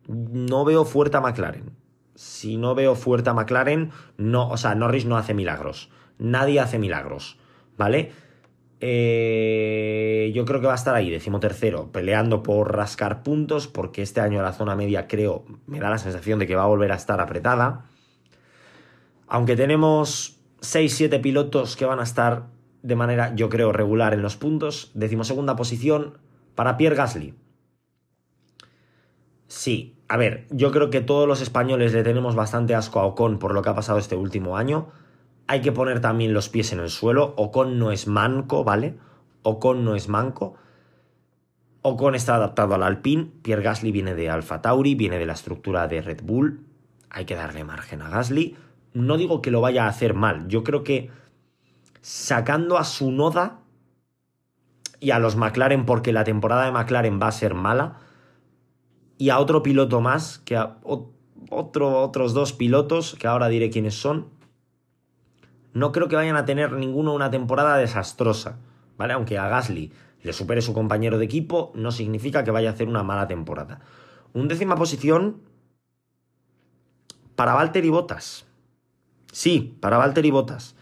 No 0.07 0.65
veo 0.65 0.87
fuerte 0.87 1.19
a 1.19 1.21
McLaren. 1.21 1.77
Si 2.15 2.57
no 2.57 2.75
veo 2.75 2.95
fuerte 2.95 3.29
a 3.29 3.35
McLaren, 3.35 3.91
no, 4.17 4.49
o 4.49 4.57
sea, 4.57 4.75
Norris 4.75 5.05
no 5.05 5.19
hace 5.19 5.35
milagros. 5.35 5.91
Nadie 6.19 6.61
hace 6.61 6.79
milagros, 6.79 7.39
¿vale? 7.77 8.13
Eh, 8.81 10.31
yo 10.35 10.45
creo 10.45 10.61
que 10.61 10.67
va 10.67 10.73
a 10.73 10.77
estar 10.77 10.95
ahí, 10.95 11.11
decimotercero, 11.11 11.91
peleando 11.91 12.43
por 12.43 12.75
rascar 12.77 13.23
puntos, 13.23 13.67
porque 13.67 14.03
este 14.03 14.21
año 14.21 14.43
la 14.43 14.53
zona 14.53 14.77
media 14.77 15.09
creo, 15.09 15.45
me 15.67 15.81
da 15.81 15.91
la 15.91 15.99
sensación 15.99 16.39
de 16.39 16.47
que 16.47 16.55
va 16.55 16.65
a 16.65 16.69
volver 16.69 16.93
a 16.93 16.97
estar 16.97 17.21
apretada. 17.21 17.87
Aunque 19.27 19.57
tenemos 19.57 20.41
6-7 20.61 21.21
pilotos 21.21 21.77
que 21.77 21.85
van 21.85 22.01
a 22.01 22.05
estar 22.05 22.47
de 22.83 22.95
manera, 22.95 23.35
yo 23.35 23.49
creo, 23.49 23.73
regular 23.73 24.15
en 24.15 24.23
los 24.23 24.37
puntos. 24.37 24.91
Decimosegunda 24.95 25.57
posición 25.57 26.19
para 26.55 26.77
Pierre 26.77 26.97
Gasly. 26.97 27.35
Sí, 29.49 29.97
a 30.09 30.17
ver, 30.17 30.47
yo 30.51 30.71
creo 30.71 30.91
que 30.91 31.01
todos 31.01 31.27
los 31.27 31.41
españoles 31.41 31.93
le 31.93 32.03
tenemos 32.03 32.35
bastante 32.35 32.75
asco 32.75 33.01
a 33.01 33.07
Ocon 33.07 33.39
por 33.39 33.55
lo 33.55 33.63
que 33.63 33.71
ha 33.71 33.75
pasado 33.75 33.99
este 33.99 34.15
último 34.15 34.57
año 34.57 34.89
hay 35.49 35.63
que 35.63 35.73
poner 35.73 36.01
también 36.01 36.35
los 36.35 36.51
pies 36.51 36.73
en 36.73 36.79
el 36.79 36.91
suelo. 36.91 37.35
Ocon 37.39 37.79
no 37.79 37.91
es 37.91 38.07
manco, 38.07 38.65
¿vale? 38.65 38.99
Ocon 39.43 39.83
no 39.83 39.95
es 39.95 40.09
manco. 40.09 40.55
Ocon 41.81 42.15
está 42.15 42.35
adaptado 42.35 42.75
al 42.75 42.83
Alpine. 42.83 43.31
Pierre 43.43 43.63
Gasly 43.63 43.91
viene 43.91 44.15
de 44.15 44.29
Alfa 44.29 44.61
Tauri, 44.61 44.95
viene 44.95 45.19
de 45.19 45.25
la 45.25 45.33
estructura 45.33 45.89
de 45.89 46.03
Red 46.03 46.21
Bull. 46.23 46.67
Hay 47.09 47.25
que 47.25 47.35
darle 47.35 47.65
margen 47.65 48.03
a 48.03 48.11
Gasly. 48.11 48.57
No 48.93 49.17
digo 49.17 49.41
que 49.41 49.51
lo 49.51 49.63
vaya 49.63 49.87
a 49.87 49.89
hacer 49.89 50.13
mal. 50.13 50.49
Yo 50.49 50.63
creo 50.63 50.85
que 50.85 51.11
sacando 52.03 52.77
a 52.77 52.85
su 52.85 53.11
Noda 53.11 53.61
y 55.01 55.13
a 55.13 55.19
los 55.19 55.37
McLaren, 55.37 55.87
porque 55.87 56.13
la 56.13 56.25
temporada 56.25 56.67
de 56.67 56.73
McLaren 56.73 57.21
va 57.23 57.29
a 57.29 57.33
ser 57.33 57.55
mala, 57.55 58.01
y 59.17 59.31
a 59.31 59.39
otro 59.39 59.63
piloto 59.63 60.01
más, 60.01 60.41
que 60.41 60.57
a 60.57 60.77
otro, 60.83 62.03
otros 62.03 62.35
dos 62.35 62.53
pilotos, 62.53 63.17
que 63.19 63.27
ahora 63.27 63.49
diré 63.49 63.71
quiénes 63.71 63.95
son, 63.95 64.38
no 65.79 65.93
creo 65.93 66.09
que 66.09 66.17
vayan 66.17 66.37
a 66.37 66.45
tener 66.45 66.73
ninguno 66.73 67.15
una 67.15 67.31
temporada 67.31 67.77
desastrosa, 67.77 68.59
¿vale? 68.97 69.13
Aunque 69.15 69.39
a 69.39 69.49
Gasly 69.49 69.93
le 70.23 70.33
supere 70.33 70.63
su 70.63 70.75
compañero 70.75 71.19
de 71.19 71.25
equipo, 71.25 71.73
no 71.75 71.93
significa 71.93 72.45
que 72.45 72.51
vaya 72.51 72.71
a 72.71 72.73
hacer 72.73 72.89
una 72.89 73.03
mala 73.03 73.29
temporada. 73.29 73.81
Un 74.33 74.49
décima 74.49 74.77
posición 74.77 75.41
para 77.37 77.55
Valtteri 77.55 77.91
Bottas. 77.91 78.47
Sí, 79.33 79.77
para 79.81 79.99
Valtteri 79.99 80.31
Bottas. 80.31 80.75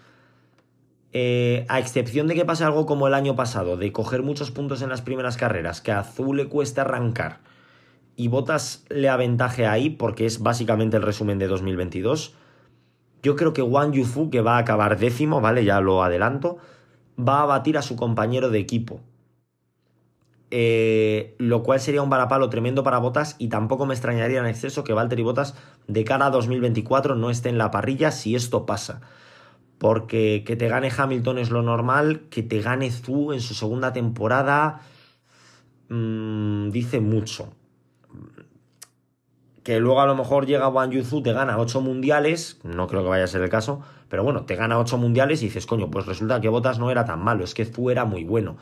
Eh, 1.12 1.66
a 1.68 1.78
excepción 1.78 2.26
de 2.26 2.34
que 2.34 2.44
pase 2.44 2.64
algo 2.64 2.86
como 2.86 3.06
el 3.06 3.14
año 3.14 3.36
pasado, 3.36 3.76
de 3.76 3.92
coger 3.92 4.22
muchos 4.22 4.50
puntos 4.50 4.82
en 4.82 4.88
las 4.88 5.02
primeras 5.02 5.36
carreras, 5.36 5.80
que 5.80 5.92
a 5.92 6.00
Azul 6.00 6.36
le 6.36 6.48
cuesta 6.48 6.82
arrancar 6.82 7.40
y 8.16 8.28
Bottas 8.28 8.84
le 8.88 9.10
aventaje 9.10 9.66
ahí, 9.66 9.90
porque 9.90 10.24
es 10.24 10.42
básicamente 10.42 10.96
el 10.96 11.02
resumen 11.02 11.38
de 11.38 11.48
2022 11.48 12.34
yo 13.22 13.36
creo 13.36 13.52
que 13.52 13.62
Wang 13.62 13.92
Yufu, 13.92 14.30
que 14.30 14.40
va 14.40 14.56
a 14.56 14.58
acabar 14.58 14.98
décimo, 14.98 15.40
¿vale? 15.40 15.64
Ya 15.64 15.80
lo 15.80 16.02
adelanto, 16.02 16.58
va 17.18 17.42
a 17.42 17.46
batir 17.46 17.78
a 17.78 17.82
su 17.82 17.96
compañero 17.96 18.50
de 18.50 18.58
equipo. 18.58 19.00
Eh, 20.50 21.34
lo 21.38 21.64
cual 21.64 21.80
sería 21.80 22.02
un 22.02 22.10
varapalo 22.10 22.48
tremendo 22.48 22.84
para 22.84 22.98
Botas 22.98 23.34
y 23.38 23.48
tampoco 23.48 23.84
me 23.84 23.94
extrañaría 23.94 24.38
en 24.38 24.46
exceso 24.46 24.84
que 24.84 24.92
Valtteri 24.92 25.24
Botas 25.24 25.56
de 25.88 26.04
cara 26.04 26.26
a 26.26 26.30
2024 26.30 27.16
no 27.16 27.30
esté 27.30 27.48
en 27.48 27.58
la 27.58 27.72
parrilla 27.72 28.12
si 28.12 28.36
esto 28.36 28.64
pasa. 28.64 29.00
Porque 29.78 30.44
que 30.46 30.56
te 30.56 30.68
gane 30.68 30.90
Hamilton 30.96 31.38
es 31.38 31.50
lo 31.50 31.62
normal, 31.62 32.22
que 32.30 32.42
te 32.42 32.60
gane 32.60 32.90
Zhu 32.90 33.32
en 33.32 33.40
su 33.40 33.54
segunda 33.54 33.92
temporada 33.92 34.80
mm, 35.88 36.70
dice 36.70 37.00
mucho 37.00 37.52
que 39.66 39.80
luego 39.80 40.00
a 40.00 40.06
lo 40.06 40.14
mejor 40.14 40.46
llega 40.46 40.68
Wang 40.68 40.92
Yuzu, 40.92 41.24
te 41.24 41.32
gana 41.32 41.58
8 41.58 41.80
mundiales, 41.80 42.60
no 42.62 42.86
creo 42.86 43.02
que 43.02 43.08
vaya 43.08 43.24
a 43.24 43.26
ser 43.26 43.42
el 43.42 43.48
caso, 43.48 43.82
pero 44.08 44.22
bueno, 44.22 44.44
te 44.44 44.54
gana 44.54 44.78
8 44.78 44.96
mundiales 44.96 45.42
y 45.42 45.46
dices, 45.46 45.66
coño, 45.66 45.90
pues 45.90 46.06
resulta 46.06 46.40
que 46.40 46.48
Botas 46.48 46.78
no 46.78 46.88
era 46.88 47.04
tan 47.04 47.18
malo, 47.18 47.42
es 47.42 47.52
que 47.52 47.64
Zu 47.64 47.90
era 47.90 48.04
muy 48.04 48.22
bueno. 48.22 48.58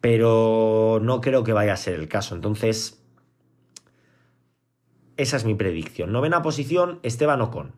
Pero 0.00 0.98
no 1.00 1.20
creo 1.20 1.44
que 1.44 1.52
vaya 1.52 1.74
a 1.74 1.76
ser 1.76 1.94
el 1.94 2.08
caso. 2.08 2.34
Entonces, 2.34 3.00
esa 5.16 5.36
es 5.36 5.44
mi 5.44 5.54
predicción. 5.54 6.10
Novena 6.10 6.42
posición, 6.42 6.98
Esteban 7.04 7.40
Ocon. 7.40 7.70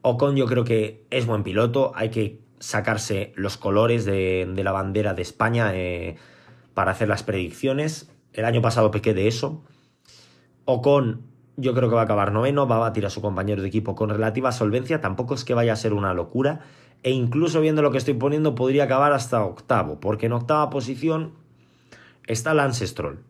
Ocon 0.00 0.34
yo 0.34 0.46
creo 0.46 0.64
que 0.64 1.06
es 1.10 1.24
buen 1.24 1.44
piloto, 1.44 1.92
hay 1.94 2.10
que 2.10 2.40
sacarse 2.58 3.32
los 3.36 3.58
colores 3.58 4.04
de, 4.06 4.52
la 4.56 4.72
bandera 4.72 5.14
de 5.14 5.22
España 5.22 5.70
eh, 5.72 6.16
para 6.74 6.90
hacer 6.90 7.06
las 7.06 7.22
predicciones. 7.22 8.10
El 8.32 8.44
año 8.44 8.60
pasado 8.60 8.90
pequé 8.90 9.14
de 9.14 9.28
eso, 9.28 9.62
Ocon 10.72 11.32
yo 11.56 11.74
creo 11.74 11.88
que 11.88 11.94
va 11.94 12.02
a 12.02 12.04
acabar 12.04 12.32
noveno, 12.32 12.66
va 12.66 12.76
a 12.76 12.80
batir 12.80 13.06
a 13.06 13.10
su 13.10 13.20
compañero 13.20 13.62
de 13.62 13.68
equipo 13.68 13.94
con 13.94 14.08
relativa 14.08 14.52
solvencia, 14.52 15.00
tampoco 15.00 15.34
es 15.34 15.44
que 15.44 15.54
vaya 15.54 15.72
a 15.72 15.76
ser 15.76 15.92
una 15.92 16.14
locura, 16.14 16.60
e 17.02 17.10
incluso 17.10 17.60
viendo 17.60 17.82
lo 17.82 17.90
que 17.90 17.98
estoy 17.98 18.14
poniendo 18.14 18.54
podría 18.54 18.84
acabar 18.84 19.12
hasta 19.12 19.44
octavo, 19.44 20.00
porque 20.00 20.26
en 20.26 20.32
octava 20.32 20.70
posición 20.70 21.32
está 22.26 22.54
Lance 22.54 22.86
Stroll. 22.86 23.20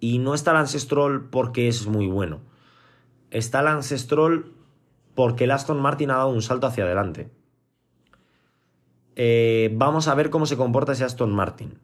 Y 0.00 0.18
no 0.18 0.34
está 0.34 0.52
Lance 0.52 0.78
Stroll 0.78 1.28
porque 1.30 1.68
es 1.68 1.86
muy 1.86 2.06
bueno. 2.06 2.40
Está 3.30 3.62
Lance 3.62 3.96
Stroll 3.96 4.52
porque 5.14 5.44
el 5.44 5.50
Aston 5.52 5.80
Martin 5.80 6.10
ha 6.10 6.16
dado 6.16 6.28
un 6.28 6.42
salto 6.42 6.66
hacia 6.66 6.84
adelante. 6.84 7.30
Eh, 9.14 9.70
vamos 9.74 10.08
a 10.08 10.14
ver 10.14 10.28
cómo 10.28 10.44
se 10.44 10.56
comporta 10.58 10.92
ese 10.92 11.04
Aston 11.04 11.32
Martin. 11.32 11.78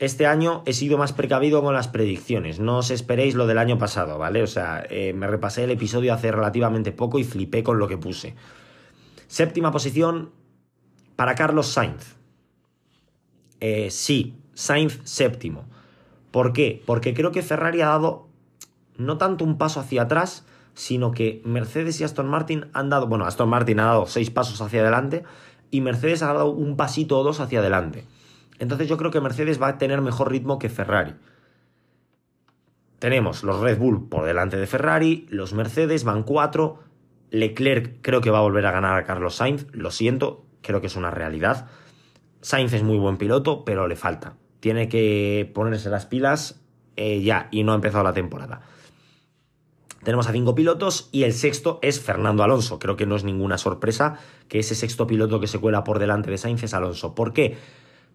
Este 0.00 0.26
año 0.26 0.62
he 0.64 0.72
sido 0.72 0.96
más 0.96 1.12
precavido 1.12 1.62
con 1.62 1.74
las 1.74 1.86
predicciones. 1.86 2.58
No 2.58 2.78
os 2.78 2.90
esperéis 2.90 3.34
lo 3.34 3.46
del 3.46 3.58
año 3.58 3.76
pasado, 3.76 4.16
¿vale? 4.16 4.42
O 4.42 4.46
sea, 4.46 4.82
eh, 4.88 5.12
me 5.12 5.26
repasé 5.26 5.64
el 5.64 5.70
episodio 5.70 6.14
hace 6.14 6.32
relativamente 6.32 6.90
poco 6.90 7.18
y 7.18 7.24
flipé 7.24 7.62
con 7.62 7.78
lo 7.78 7.86
que 7.86 7.98
puse. 7.98 8.34
Séptima 9.28 9.70
posición 9.70 10.30
para 11.16 11.34
Carlos 11.34 11.66
Sainz. 11.66 12.16
Eh, 13.60 13.90
sí, 13.90 14.38
Sainz 14.54 15.00
séptimo. 15.04 15.66
¿Por 16.30 16.54
qué? 16.54 16.82
Porque 16.86 17.12
creo 17.12 17.30
que 17.30 17.42
Ferrari 17.42 17.82
ha 17.82 17.88
dado 17.88 18.26
no 18.96 19.18
tanto 19.18 19.44
un 19.44 19.58
paso 19.58 19.80
hacia 19.80 20.02
atrás, 20.02 20.46
sino 20.72 21.10
que 21.12 21.42
Mercedes 21.44 22.00
y 22.00 22.04
Aston 22.04 22.26
Martin 22.26 22.68
han 22.72 22.88
dado, 22.88 23.06
bueno, 23.06 23.26
Aston 23.26 23.50
Martin 23.50 23.80
ha 23.80 23.84
dado 23.84 24.06
seis 24.06 24.30
pasos 24.30 24.62
hacia 24.62 24.80
adelante 24.80 25.24
y 25.70 25.82
Mercedes 25.82 26.22
ha 26.22 26.32
dado 26.32 26.52
un 26.52 26.78
pasito 26.78 27.18
o 27.18 27.22
dos 27.22 27.40
hacia 27.40 27.58
adelante. 27.58 28.06
Entonces 28.60 28.88
yo 28.88 28.98
creo 28.98 29.10
que 29.10 29.20
Mercedes 29.20 29.60
va 29.60 29.68
a 29.68 29.78
tener 29.78 30.02
mejor 30.02 30.30
ritmo 30.30 30.58
que 30.58 30.68
Ferrari. 30.68 31.14
Tenemos 32.98 33.42
los 33.42 33.58
Red 33.58 33.78
Bull 33.78 34.08
por 34.08 34.26
delante 34.26 34.58
de 34.58 34.66
Ferrari, 34.66 35.26
los 35.30 35.54
Mercedes 35.54 36.04
van 36.04 36.22
cuatro, 36.22 36.78
Leclerc 37.30 37.96
creo 38.02 38.20
que 38.20 38.30
va 38.30 38.38
a 38.38 38.42
volver 38.42 38.66
a 38.66 38.70
ganar 38.70 38.98
a 38.98 39.04
Carlos 39.04 39.36
Sainz, 39.36 39.66
lo 39.72 39.90
siento, 39.90 40.44
creo 40.60 40.82
que 40.82 40.88
es 40.88 40.96
una 40.96 41.10
realidad. 41.10 41.68
Sainz 42.42 42.74
es 42.74 42.82
muy 42.82 42.98
buen 42.98 43.16
piloto, 43.16 43.64
pero 43.64 43.88
le 43.88 43.96
falta. 43.96 44.36
Tiene 44.60 44.90
que 44.90 45.50
ponerse 45.54 45.88
las 45.88 46.04
pilas 46.04 46.60
eh, 46.96 47.22
ya 47.22 47.48
y 47.50 47.64
no 47.64 47.72
ha 47.72 47.76
empezado 47.76 48.04
la 48.04 48.12
temporada. 48.12 48.60
Tenemos 50.02 50.28
a 50.28 50.32
cinco 50.32 50.54
pilotos 50.54 51.08
y 51.12 51.22
el 51.22 51.32
sexto 51.32 51.78
es 51.80 51.98
Fernando 51.98 52.42
Alonso. 52.42 52.78
Creo 52.78 52.96
que 52.96 53.06
no 53.06 53.16
es 53.16 53.24
ninguna 53.24 53.56
sorpresa 53.56 54.18
que 54.48 54.58
ese 54.58 54.74
sexto 54.74 55.06
piloto 55.06 55.40
que 55.40 55.46
se 55.46 55.58
cuela 55.58 55.82
por 55.82 55.98
delante 55.98 56.30
de 56.30 56.36
Sainz 56.36 56.62
es 56.62 56.74
Alonso. 56.74 57.14
¿Por 57.14 57.32
qué? 57.32 57.56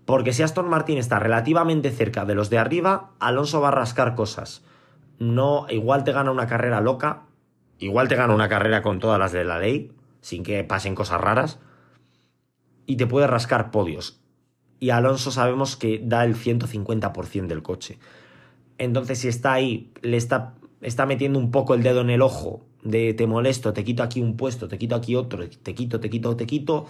Porque 0.06 0.34
si 0.34 0.44
Aston 0.44 0.70
Martin 0.70 0.98
está 0.98 1.20
relativamente 1.20 1.92
cerca 1.92 2.26
de 2.26 2.36
los 2.36 2.50
de 2.50 2.60
arriba, 2.60 3.12
Alonso 3.20 3.60
va 3.62 3.70
a 3.70 3.72
rascar 3.72 4.16
cosas. 4.16 4.64
No, 5.18 5.66
igual 5.70 6.04
te 6.04 6.12
gana 6.12 6.32
una 6.32 6.48
carrera 6.48 6.82
loca, 6.82 7.24
igual 7.80 8.08
te 8.08 8.16
gana 8.16 8.34
una 8.34 8.50
carrera 8.50 8.82
con 8.82 9.00
todas 9.00 9.20
las 9.20 9.32
de 9.32 9.46
la 9.46 9.60
ley, 9.60 9.92
sin 10.22 10.44
que 10.44 10.64
pasen 10.64 10.96
cosas 10.96 11.22
raras, 11.22 11.60
y 12.86 12.98
te 12.98 13.08
puede 13.08 13.28
rascar 13.28 13.72
podios. 13.72 14.22
Y 14.80 14.92
Alonso 14.92 15.32
sabemos 15.32 15.76
que 15.76 16.02
da 16.04 16.24
el 16.24 16.36
150% 16.36 17.48
del 17.48 17.64
coche. 17.64 17.98
Entonces, 18.78 19.20
si 19.20 19.28
está 19.28 19.54
ahí, 19.54 19.92
le 20.02 20.18
está, 20.18 20.54
está 20.82 21.06
metiendo 21.06 21.40
un 21.40 21.50
poco 21.50 21.74
el 21.74 21.82
dedo 21.82 22.02
en 22.02 22.10
el 22.10 22.22
ojo 22.22 22.66
de 22.84 23.14
te 23.14 23.26
molesto, 23.26 23.74
te 23.74 23.84
quito 23.84 24.04
aquí 24.04 24.22
un 24.22 24.38
puesto, 24.38 24.68
te 24.68 24.78
quito 24.78 24.96
aquí 24.96 25.16
otro, 25.16 25.48
te 25.50 25.74
quito, 25.74 26.00
te 26.00 26.10
quito, 26.10 26.36
te 26.36 26.46
quito, 26.46 26.86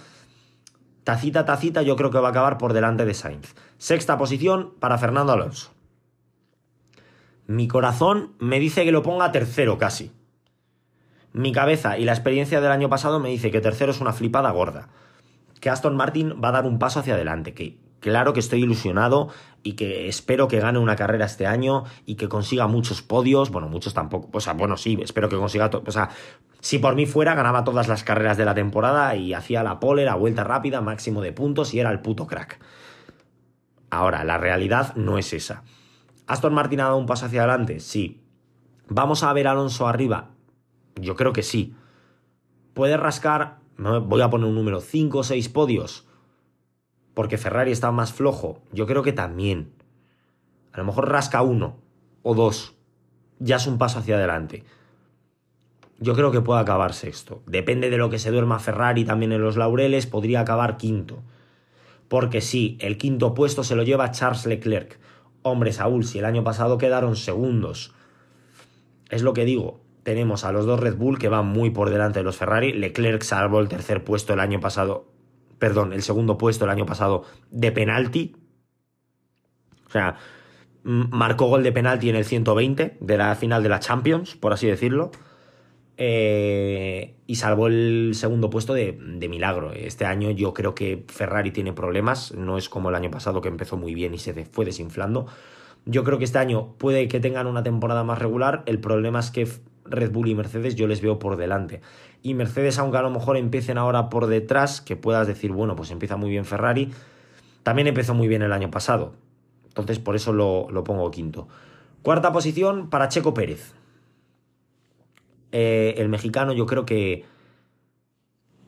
tacita, 1.05 1.45
tacita, 1.45 1.83
yo 1.83 1.95
creo 1.95 2.11
que 2.11 2.19
va 2.19 2.27
a 2.27 2.31
acabar 2.31 2.57
por 2.57 2.73
delante 2.73 3.05
de 3.05 3.13
Sainz. 3.13 3.55
Sexta 3.77 4.17
posición 4.17 4.73
para 4.79 4.97
Fernando 4.97 5.31
Alonso. 5.31 5.71
Mi 7.47 7.67
corazón 7.67 8.33
me 8.39 8.59
dice 8.59 8.83
que 8.83 8.91
lo 8.91 9.03
ponga 9.03 9.31
tercero 9.31 9.77
casi. 9.77 10.11
Mi 11.31 11.51
cabeza 11.51 11.97
y 11.99 12.05
la 12.05 12.13
experiencia 12.13 12.59
del 12.59 12.71
año 12.71 12.89
pasado 12.89 13.19
me 13.19 13.29
dice 13.29 13.51
que 13.51 13.61
tercero 13.61 13.91
es 13.91 14.01
una 14.01 14.13
flipada 14.13 14.49
gorda. 14.49 14.89
Que 15.61 15.69
Aston 15.69 15.95
Martin 15.95 16.41
va 16.43 16.49
a 16.49 16.53
dar 16.53 16.65
un 16.65 16.79
paso 16.79 16.99
hacia 16.99 17.13
adelante, 17.13 17.53
que 17.53 17.77
claro 17.99 18.33
que 18.33 18.39
estoy 18.39 18.63
ilusionado 18.63 19.29
y 19.61 19.73
que 19.73 20.07
espero 20.07 20.47
que 20.47 20.59
gane 20.59 20.79
una 20.79 20.95
carrera 20.95 21.25
este 21.25 21.45
año 21.45 21.83
y 22.05 22.15
que 22.15 22.29
consiga 22.29 22.65
muchos 22.67 23.03
podios, 23.03 23.51
bueno, 23.51 23.69
muchos 23.69 23.93
tampoco, 23.93 24.29
o 24.31 24.39
sea, 24.39 24.53
bueno, 24.53 24.75
sí, 24.75 24.97
espero 25.03 25.29
que 25.29 25.37
consiga, 25.37 25.69
o 25.85 25.91
sea, 25.91 26.09
si 26.65 26.80
por 26.80 26.95
mí 26.95 27.06
fuera, 27.06 27.36
ganaba 27.36 27.63
todas 27.63 27.88
las 27.88 28.04
carreras 28.04 28.38
de 28.38 28.45
la 28.45 28.56
temporada 28.56 29.15
y 29.15 29.36
hacía 29.36 29.62
la 29.62 29.80
pole, 29.80 30.04
la 30.04 30.15
vuelta 30.15 30.43
rápida, 30.43 30.82
máximo 30.82 31.21
de 31.21 31.32
puntos 31.32 31.75
y 31.75 31.80
era 31.80 31.91
el 31.91 31.99
puto 31.99 32.25
crack. 32.25 32.60
Ahora, 33.91 34.23
la 34.23 34.39
realidad 34.39 34.95
no 34.95 35.19
es 35.19 35.32
esa. 35.34 35.62
¿Aston 36.25 36.56
Martin 36.56 36.80
ha 36.80 36.86
dado 36.86 36.97
un 36.97 37.06
paso 37.06 37.28
hacia 37.28 37.43
adelante? 37.43 37.80
Sí. 37.80 38.23
¿Vamos 38.88 39.21
a 39.21 39.32
ver 39.32 39.47
Alonso 39.47 39.88
arriba? 39.88 40.32
Yo 40.95 41.15
creo 41.15 41.34
que 41.34 41.43
sí. 41.43 41.75
¿Puede 42.73 42.97
rascar, 42.97 43.60
voy 43.78 44.21
a 44.23 44.32
poner 44.32 44.47
un 44.47 44.56
número, 44.56 44.82
5 44.82 45.19
o 45.19 45.23
6 45.23 45.49
podios? 45.49 46.08
Porque 47.13 47.38
Ferrari 47.38 47.73
está 47.73 47.91
más 47.91 48.12
flojo. 48.12 48.63
Yo 48.71 48.88
creo 48.88 49.04
que 49.04 49.13
también. 49.13 49.75
A 50.73 50.80
lo 50.80 50.86
mejor 50.86 51.12
rasca 51.12 51.43
uno 51.43 51.78
o 52.23 52.34
dos. 52.34 52.73
Ya 53.38 53.58
es 53.58 53.67
un 53.67 53.78
paso 53.78 53.99
hacia 53.99 54.15
adelante 54.15 54.63
yo 55.99 56.13
creo 56.13 56.31
que 56.31 56.41
puede 56.41 56.62
acabar 56.62 56.93
sexto. 56.93 57.41
Depende 57.45 57.89
de 57.89 57.97
lo 57.97 58.10
que 58.10 58.19
se 58.19 58.31
duerma 58.31 58.60
Ferrari 58.60 59.05
también 59.05 59.31
en 59.31 59.41
los 59.41 59.58
laureles, 59.58 60.08
podría 60.08 60.41
acabar 60.41 60.77
quinto. 60.77 61.23
Porque 62.08 62.41
sí, 62.41 62.77
el 62.81 62.97
quinto 62.97 63.34
puesto 63.34 63.63
se 63.63 63.75
lo 63.75 63.84
lleva 63.84 64.12
Charles 64.12 64.45
Leclerc. 64.45 64.99
Hombre, 65.41 65.71
Saúl, 65.71 66.05
si 66.05 66.19
el 66.19 66.25
año 66.25 66.43
pasado 66.43 66.77
quedaron 66.77 67.15
segundos. 67.15 67.93
Es 69.10 69.21
lo 69.21 69.34
que 69.34 69.45
digo. 69.45 69.81
Tenemos 70.03 70.43
a 70.43 70.51
los 70.51 70.65
dos 70.65 70.79
Red 70.79 70.97
Bull 70.97 71.17
que 71.17 71.29
van 71.29 71.47
muy 71.47 71.71
por 71.71 71.89
delante 71.89 72.19
de 72.19 72.23
los 72.23 72.38
Ferrari. 72.38 72.73
Leclerc 72.73 73.23
salvó 73.23 73.60
el 73.60 73.69
tercer 73.69 74.03
puesto 74.03 74.34
el 74.34 74.39
año 74.39 74.60
pasado. 74.60 75.08
Perdón, 75.58 75.93
el 75.93 76.03
segundo 76.03 76.38
puesto 76.38 76.65
el 76.65 76.71
año 76.71 76.86
pasado 76.86 77.23
de 77.49 77.71
penalti. 77.71 78.36
O 79.88 79.89
sea, 79.89 80.17
marcó 80.84 81.47
gol 81.47 81.63
de 81.63 81.71
penalti 81.71 82.10
en 82.10 82.15
el 82.15 82.25
120 82.25 82.97
de 82.99 83.17
la 83.17 83.34
final 83.36 83.63
de 83.63 83.69
la 83.69 83.79
Champions, 83.79 84.36
por 84.36 84.53
así 84.53 84.67
decirlo. 84.67 85.12
Eh, 85.97 87.15
y 87.25 87.36
salvó 87.36 87.67
el 87.67 88.12
segundo 88.15 88.49
puesto 88.49 88.73
de, 88.73 88.93
milagro. 89.29 89.71
Este 89.71 90.05
año 90.05 90.31
yo 90.31 90.53
creo 90.53 90.75
que 90.75 91.05
Ferrari 91.08 91.51
tiene 91.51 91.73
problemas, 91.73 92.34
no 92.34 92.58
es 92.58 92.69
como 92.69 92.89
el 92.89 92.95
año 92.95 93.10
pasado 93.12 93.41
que 93.41 93.47
empezó 93.47 93.77
muy 93.77 93.93
bien 93.93 94.13
y 94.13 94.19
se 94.19 94.45
fue 94.45 94.65
desinflando. 94.65 95.27
Yo 95.86 96.03
creo 96.03 96.17
que 96.17 96.25
este 96.25 96.39
año 96.39 96.73
puede 96.77 97.08
que 97.08 97.19
tengan 97.19 97.47
una 97.47 97.63
temporada 97.63 98.03
más 98.03 98.19
regular, 98.19 98.63
el 98.65 98.79
problema 98.79 99.19
es 99.19 99.31
que 99.31 99.47
Red 99.86 100.12
Bull 100.12 100.29
y 100.29 100.36
Mercedes 100.36 100.75
yo 100.75 100.88
les 100.88 101.01
veo 101.01 101.19
por 101.19 101.38
delante. 101.38 101.81
Y 102.21 102.34
Mercedes, 102.34 102.79
aunque 102.79 102.97
a 102.97 103.01
lo 103.01 103.12
mejor 103.12 103.38
empiecen 103.38 103.77
ahora 103.77 104.10
por 104.10 104.27
detrás, 104.27 104.81
que 104.81 104.95
puedas 104.95 105.27
decir, 105.27 105.51
bueno, 105.51 105.75
pues 105.75 105.91
empieza 105.91 106.17
muy 106.17 106.29
bien 106.29 106.45
Ferrari, 106.45 106.91
también 107.63 107.88
empezó 107.88 108.13
muy 108.13 108.27
bien 108.27 108.41
el 108.41 108.51
año 108.51 108.71
pasado. 108.71 109.13
Entonces 109.67 109.99
por 109.99 110.15
eso 110.15 110.34
lo, 110.34 110.67
lo 110.71 110.84
pongo 110.84 111.10
quinto. 111.12 111.47
Cuarta 112.01 112.31
posición 112.31 112.89
para 112.89 113.10
Checo 113.10 113.34
Pérez. 113.34 113.73
Eh, 115.57 116.01
el 116.01 116.09
mexicano 116.09 116.51
yo 116.51 116.65
creo 116.65 116.85
que, 116.85 117.23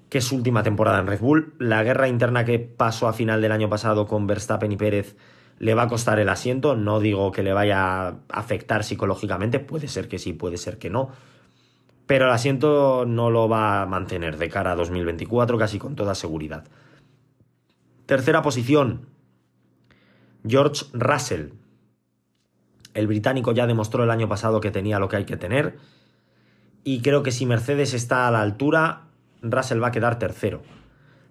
que 0.07 0.19
es 0.19 0.23
su 0.23 0.37
última 0.37 0.63
temporada 0.63 0.99
en 0.99 1.07
Red 1.07 1.19
Bull. 1.19 1.53
La 1.59 1.83
guerra 1.83 2.07
interna 2.07 2.45
que 2.45 2.59
pasó 2.59 3.09
a 3.09 3.13
final 3.13 3.41
del 3.41 3.51
año 3.51 3.67
pasado 3.67 4.07
con 4.07 4.25
Verstappen 4.25 4.71
y 4.71 4.77
Pérez 4.77 5.17
le 5.59 5.73
va 5.73 5.81
a 5.81 5.87
costar 5.89 6.17
el 6.19 6.29
asiento. 6.29 6.77
No 6.77 7.01
digo 7.01 7.33
que 7.33 7.43
le 7.43 7.51
vaya 7.51 8.07
a 8.07 8.19
afectar 8.29 8.85
psicológicamente, 8.85 9.59
puede 9.59 9.89
ser 9.89 10.07
que 10.07 10.17
sí, 10.17 10.31
puede 10.31 10.55
ser 10.55 10.77
que 10.77 10.89
no. 10.89 11.09
Pero 12.05 12.27
el 12.27 12.31
asiento 12.31 13.03
no 13.05 13.31
lo 13.31 13.49
va 13.49 13.81
a 13.81 13.85
mantener 13.85 14.37
de 14.37 14.47
cara 14.47 14.71
a 14.71 14.75
2024 14.77 15.57
casi 15.57 15.79
con 15.79 15.97
toda 15.97 16.15
seguridad. 16.15 16.63
Tercera 18.05 18.41
posición, 18.41 19.07
George 20.47 20.85
Russell. 20.93 21.49
El 22.93 23.07
británico 23.07 23.51
ya 23.51 23.67
demostró 23.67 24.05
el 24.05 24.09
año 24.09 24.29
pasado 24.29 24.61
que 24.61 24.71
tenía 24.71 24.99
lo 24.99 25.09
que 25.09 25.17
hay 25.17 25.25
que 25.25 25.35
tener 25.35 25.75
y 26.87 27.01
creo 27.01 27.21
que 27.21 27.33
si 27.33 27.45
Mercedes 27.45 27.93
está 27.93 28.29
a 28.29 28.31
la 28.31 28.41
altura, 28.41 29.07
Russell 29.41 29.83
va 29.83 29.87
a 29.87 29.91
quedar 29.91 30.19
tercero. 30.19 30.61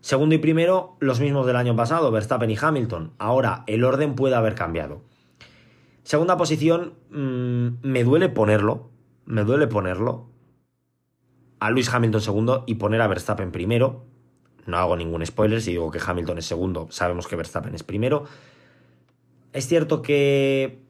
Segundo 0.03 0.35
y 0.35 0.39
primero, 0.39 0.99
los 1.01 1.19
mismos 1.19 1.47
del 1.47 1.57
año 1.57 1.75
pasado, 1.75 2.11
Verstappen 2.11 2.51
y 2.51 2.59
Hamilton. 2.61 3.15
Ahora, 3.17 3.65
el 3.67 3.83
orden 3.83 4.17
puede 4.17 4.35
haber 4.35 4.55
cambiado. 4.55 5.01
Segunda 6.03 6.37
posición, 6.37 6.93
mm, 7.09 7.69
me 7.81 8.05
duele 8.05 8.29
ponerlo, 8.29 8.91
me 9.25 9.45
duele 9.45 9.67
ponerlo 9.67 10.29
a 11.59 11.71
Luis 11.71 11.89
Hamilton 11.89 12.21
segundo 12.21 12.65
y 12.67 12.75
poner 12.75 13.01
a 13.01 13.07
Verstappen 13.07 13.51
primero. 13.51 14.05
No 14.67 14.77
hago 14.77 14.95
ningún 14.95 15.25
spoiler 15.25 15.63
si 15.63 15.71
digo 15.71 15.91
que 15.91 16.03
Hamilton 16.07 16.37
es 16.37 16.45
segundo, 16.45 16.89
sabemos 16.91 17.27
que 17.29 17.37
Verstappen 17.37 17.75
es 17.75 17.83
primero. 17.83 18.25
Es 19.55 19.67
cierto 19.67 20.03
que 20.03 20.83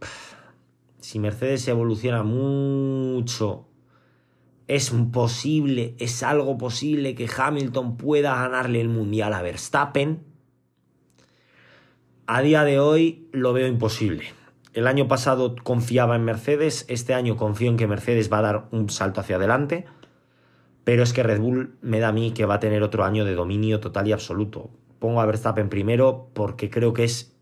si 0.98 1.20
Mercedes 1.20 1.68
evoluciona 1.68 2.24
mucho 2.24 3.68
es 4.68 4.90
posible, 5.12 5.94
es 5.98 6.22
algo 6.22 6.58
posible 6.58 7.14
que 7.14 7.28
Hamilton 7.34 7.96
pueda 7.96 8.34
ganarle 8.34 8.80
el 8.80 8.88
Mundial 8.88 9.32
a 9.32 9.42
Verstappen. 9.42 10.24
A 12.26 12.42
día 12.42 12.64
de 12.64 12.80
hoy 12.80 13.28
lo 13.32 13.52
veo 13.52 13.68
imposible. 13.68 14.24
El 14.72 14.88
año 14.88 15.08
pasado 15.08 15.54
confiaba 15.62 16.16
en 16.16 16.24
Mercedes, 16.24 16.84
este 16.88 17.14
año 17.14 17.36
confío 17.36 17.70
en 17.70 17.76
que 17.76 17.86
Mercedes 17.86 18.30
va 18.30 18.38
a 18.38 18.42
dar 18.42 18.68
un 18.72 18.90
salto 18.90 19.20
hacia 19.20 19.36
adelante, 19.36 19.86
pero 20.84 21.02
es 21.02 21.12
que 21.12 21.22
Red 21.22 21.40
Bull 21.40 21.76
me 21.80 22.00
da 22.00 22.08
a 22.08 22.12
mí 22.12 22.32
que 22.32 22.44
va 22.44 22.54
a 22.54 22.60
tener 22.60 22.82
otro 22.82 23.04
año 23.04 23.24
de 23.24 23.34
dominio 23.34 23.80
total 23.80 24.08
y 24.08 24.12
absoluto. 24.12 24.70
Pongo 24.98 25.20
a 25.20 25.26
Verstappen 25.26 25.68
primero 25.68 26.30
porque 26.34 26.68
creo 26.68 26.92
que 26.92 27.04
es 27.04 27.36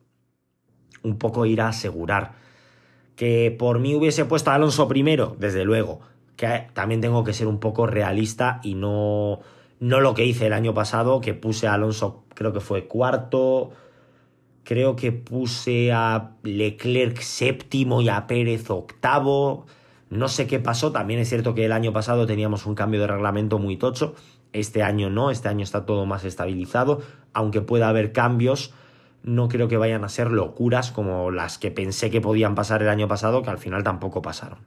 un 1.03 1.19
poco 1.19 1.47
ir 1.47 1.61
a 1.61 1.69
asegurar. 1.69 2.33
Que 3.17 3.55
por 3.57 3.79
mí 3.79 3.95
hubiese 3.95 4.25
puesto 4.27 4.51
a 4.51 4.55
Alonso 4.55 4.89
primero, 4.89 5.37
desde 5.39 5.65
luego, 5.65 6.01
que 6.37 6.69
también 6.73 7.01
tengo 7.01 7.25
que 7.25 7.33
ser 7.33 7.47
un 7.47 7.61
poco 7.61 7.87
realista 7.87 8.61
y 8.63 8.75
no, 8.75 9.41
no 9.81 10.01
lo 10.01 10.15
que 10.15 10.25
hice 10.25 10.47
el 10.47 10.53
año 10.53 10.75
pasado, 10.75 11.21
que 11.21 11.35
puse 11.35 11.67
a 11.67 11.75
Alonso, 11.75 12.25
creo 12.35 12.53
que 12.53 12.61
fue 12.61 12.87
cuarto, 12.87 13.73
Creo 14.65 14.97
que 14.97 15.13
puse 15.13 15.93
a 15.93 16.33
Leclerc 16.43 17.21
séptimo 17.21 18.01
y 18.01 18.09
a 18.09 18.27
Pérez 18.27 18.71
octavo. 18.71 19.67
No 20.09 20.29
sé 20.29 20.47
qué 20.47 20.59
pasó. 20.59 20.91
También 20.91 21.21
es 21.21 21.29
cierto 21.29 21.55
que 21.55 21.67
el 21.67 21.73
año 21.73 21.93
pasado 21.93 22.27
teníamos 22.27 22.65
un 22.65 22.75
cambio 22.75 23.01
de 23.01 23.07
reglamento 23.07 23.59
muy 23.59 23.77
tocho. 23.77 24.15
Este 24.55 24.83
año 24.83 25.11
no, 25.11 25.31
este 25.31 25.49
año 25.49 25.63
está 25.63 25.85
todo 25.85 26.07
más 26.07 26.25
estabilizado. 26.25 27.03
Aunque 27.35 27.61
pueda 27.61 27.91
haber 27.91 28.13
cambios, 28.13 28.73
no 29.23 29.49
creo 29.49 29.69
que 29.69 29.77
vayan 29.77 30.03
a 30.03 30.09
ser 30.09 30.31
locuras 30.31 30.93
como 30.93 31.31
las 31.31 31.59
que 31.59 31.71
pensé 31.71 32.09
que 32.11 32.23
podían 32.23 32.55
pasar 32.55 32.81
el 32.81 32.89
año 32.89 33.07
pasado, 33.07 33.43
que 33.43 33.51
al 33.51 33.59
final 33.59 33.85
tampoco 33.85 34.23
pasaron. 34.23 34.61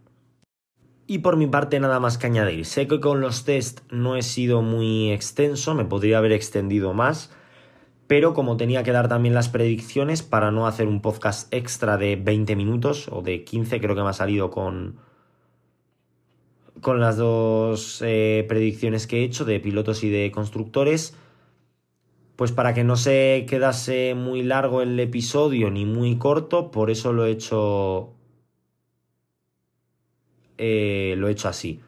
Y 1.07 1.19
por 1.19 1.37
mi 1.37 1.47
parte 1.47 1.79
nada 1.79 1.99
más 1.99 2.17
que 2.17 2.27
añadir. 2.27 2.65
Sé 2.65 2.87
que 2.87 2.99
con 2.99 3.21
los 3.21 3.45
test 3.45 3.79
no 3.89 4.15
he 4.15 4.21
sido 4.21 4.61
muy 4.61 5.11
extenso, 5.11 5.73
me 5.73 5.85
podría 5.85 6.19
haber 6.19 6.33
extendido 6.33 6.93
más 6.93 7.31
pero 8.07 8.33
como 8.33 8.57
tenía 8.57 8.83
que 8.83 8.93
dar 8.93 9.09
también 9.09 9.35
las 9.35 9.49
predicciones 9.49 10.23
para 10.23 10.49
no 10.49 10.65
hacer 10.65 10.87
un 10.87 11.01
podcast 11.01 11.53
extra 11.53 11.97
de 11.97 12.15
20 12.15 12.55
minutos 12.55 13.09
o 13.11 13.21
de 13.21 13.43
15, 13.43 13.81
creo 13.81 13.95
que 13.95 14.01
me 14.01 14.09
ha 14.09 14.13
salido 14.13 14.49
con, 14.49 14.97
con 16.79 17.01
las 17.01 17.17
dos 17.17 18.01
eh, 18.05 18.45
predicciones 18.47 19.07
que 19.07 19.19
he 19.19 19.23
hecho 19.23 19.43
de 19.43 19.59
pilotos 19.59 20.03
y 20.05 20.09
de 20.09 20.31
constructores, 20.31 21.15
pues 22.37 22.53
para 22.53 22.73
que 22.73 22.85
no 22.85 22.95
se 22.95 23.45
quedase 23.49 24.15
muy 24.15 24.41
largo 24.41 24.81
el 24.81 24.97
episodio 24.99 25.69
ni 25.69 25.85
muy 25.85 26.17
corto, 26.17 26.71
por 26.71 26.89
eso 26.89 27.13
lo 27.13 27.25
he 27.25 27.31
hecho... 27.31 28.13
Eh, 30.57 31.15
lo 31.17 31.27
he 31.27 31.31
hecho 31.31 31.49
así. 31.49 31.81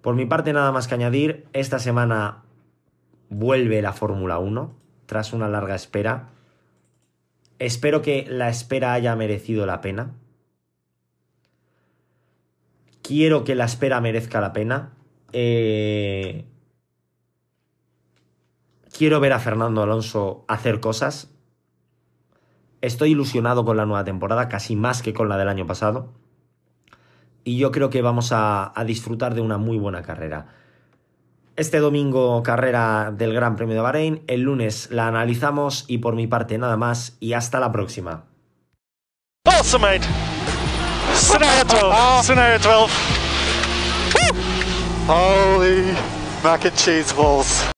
Por 0.00 0.14
mi 0.14 0.26
parte 0.26 0.52
nada 0.52 0.72
más 0.72 0.88
que 0.88 0.94
añadir, 0.94 1.46
esta 1.52 1.78
semana 1.78 2.42
vuelve 3.28 3.82
la 3.82 3.92
Fórmula 3.92 4.38
1 4.38 4.74
tras 5.06 5.32
una 5.32 5.48
larga 5.48 5.74
espera. 5.74 6.28
Espero 7.58 8.00
que 8.00 8.26
la 8.28 8.48
espera 8.48 8.92
haya 8.92 9.14
merecido 9.16 9.66
la 9.66 9.80
pena. 9.80 10.14
Quiero 13.02 13.44
que 13.44 13.54
la 13.54 13.64
espera 13.64 14.00
merezca 14.00 14.40
la 14.40 14.52
pena. 14.52 14.92
Eh, 15.32 16.46
quiero 18.96 19.20
ver 19.20 19.32
a 19.32 19.40
Fernando 19.40 19.82
Alonso 19.82 20.44
hacer 20.48 20.80
cosas. 20.80 21.30
Estoy 22.80 23.10
ilusionado 23.10 23.64
con 23.64 23.76
la 23.76 23.84
nueva 23.84 24.04
temporada, 24.04 24.48
casi 24.48 24.76
más 24.76 25.02
que 25.02 25.12
con 25.12 25.28
la 25.28 25.36
del 25.36 25.48
año 25.48 25.66
pasado. 25.66 26.19
Y 27.44 27.58
yo 27.58 27.72
creo 27.72 27.90
que 27.90 28.02
vamos 28.02 28.30
a 28.32 28.72
disfrutar 28.86 29.34
de 29.34 29.40
una 29.40 29.58
muy 29.58 29.78
buena 29.78 30.02
carrera. 30.02 30.46
Este 31.60 31.78
domingo 31.78 32.42
carrera 32.42 33.12
del 33.14 33.34
Gran 33.34 33.54
Premio 33.56 33.74
de 33.74 33.82
Bahrein, 33.82 34.22
el 34.28 34.40
lunes 34.40 34.88
la 34.90 35.08
analizamos 35.08 35.84
y 35.88 35.98
por 35.98 36.14
mi 36.14 36.26
parte 36.26 36.56
nada 36.56 36.78
más 36.78 37.18
y 37.20 37.34
hasta 37.34 37.60
la 37.60 37.70
próxima. 37.70 38.24
Awesome, 39.44 40.00
Scenario 41.14 41.64
12. 41.64 42.22
Scenario 42.22 42.58
12. 42.58 42.94
Holy 45.06 45.94
mac 46.42 46.64
and 46.64 46.74
cheese 46.76 47.12
balls. 47.12 47.70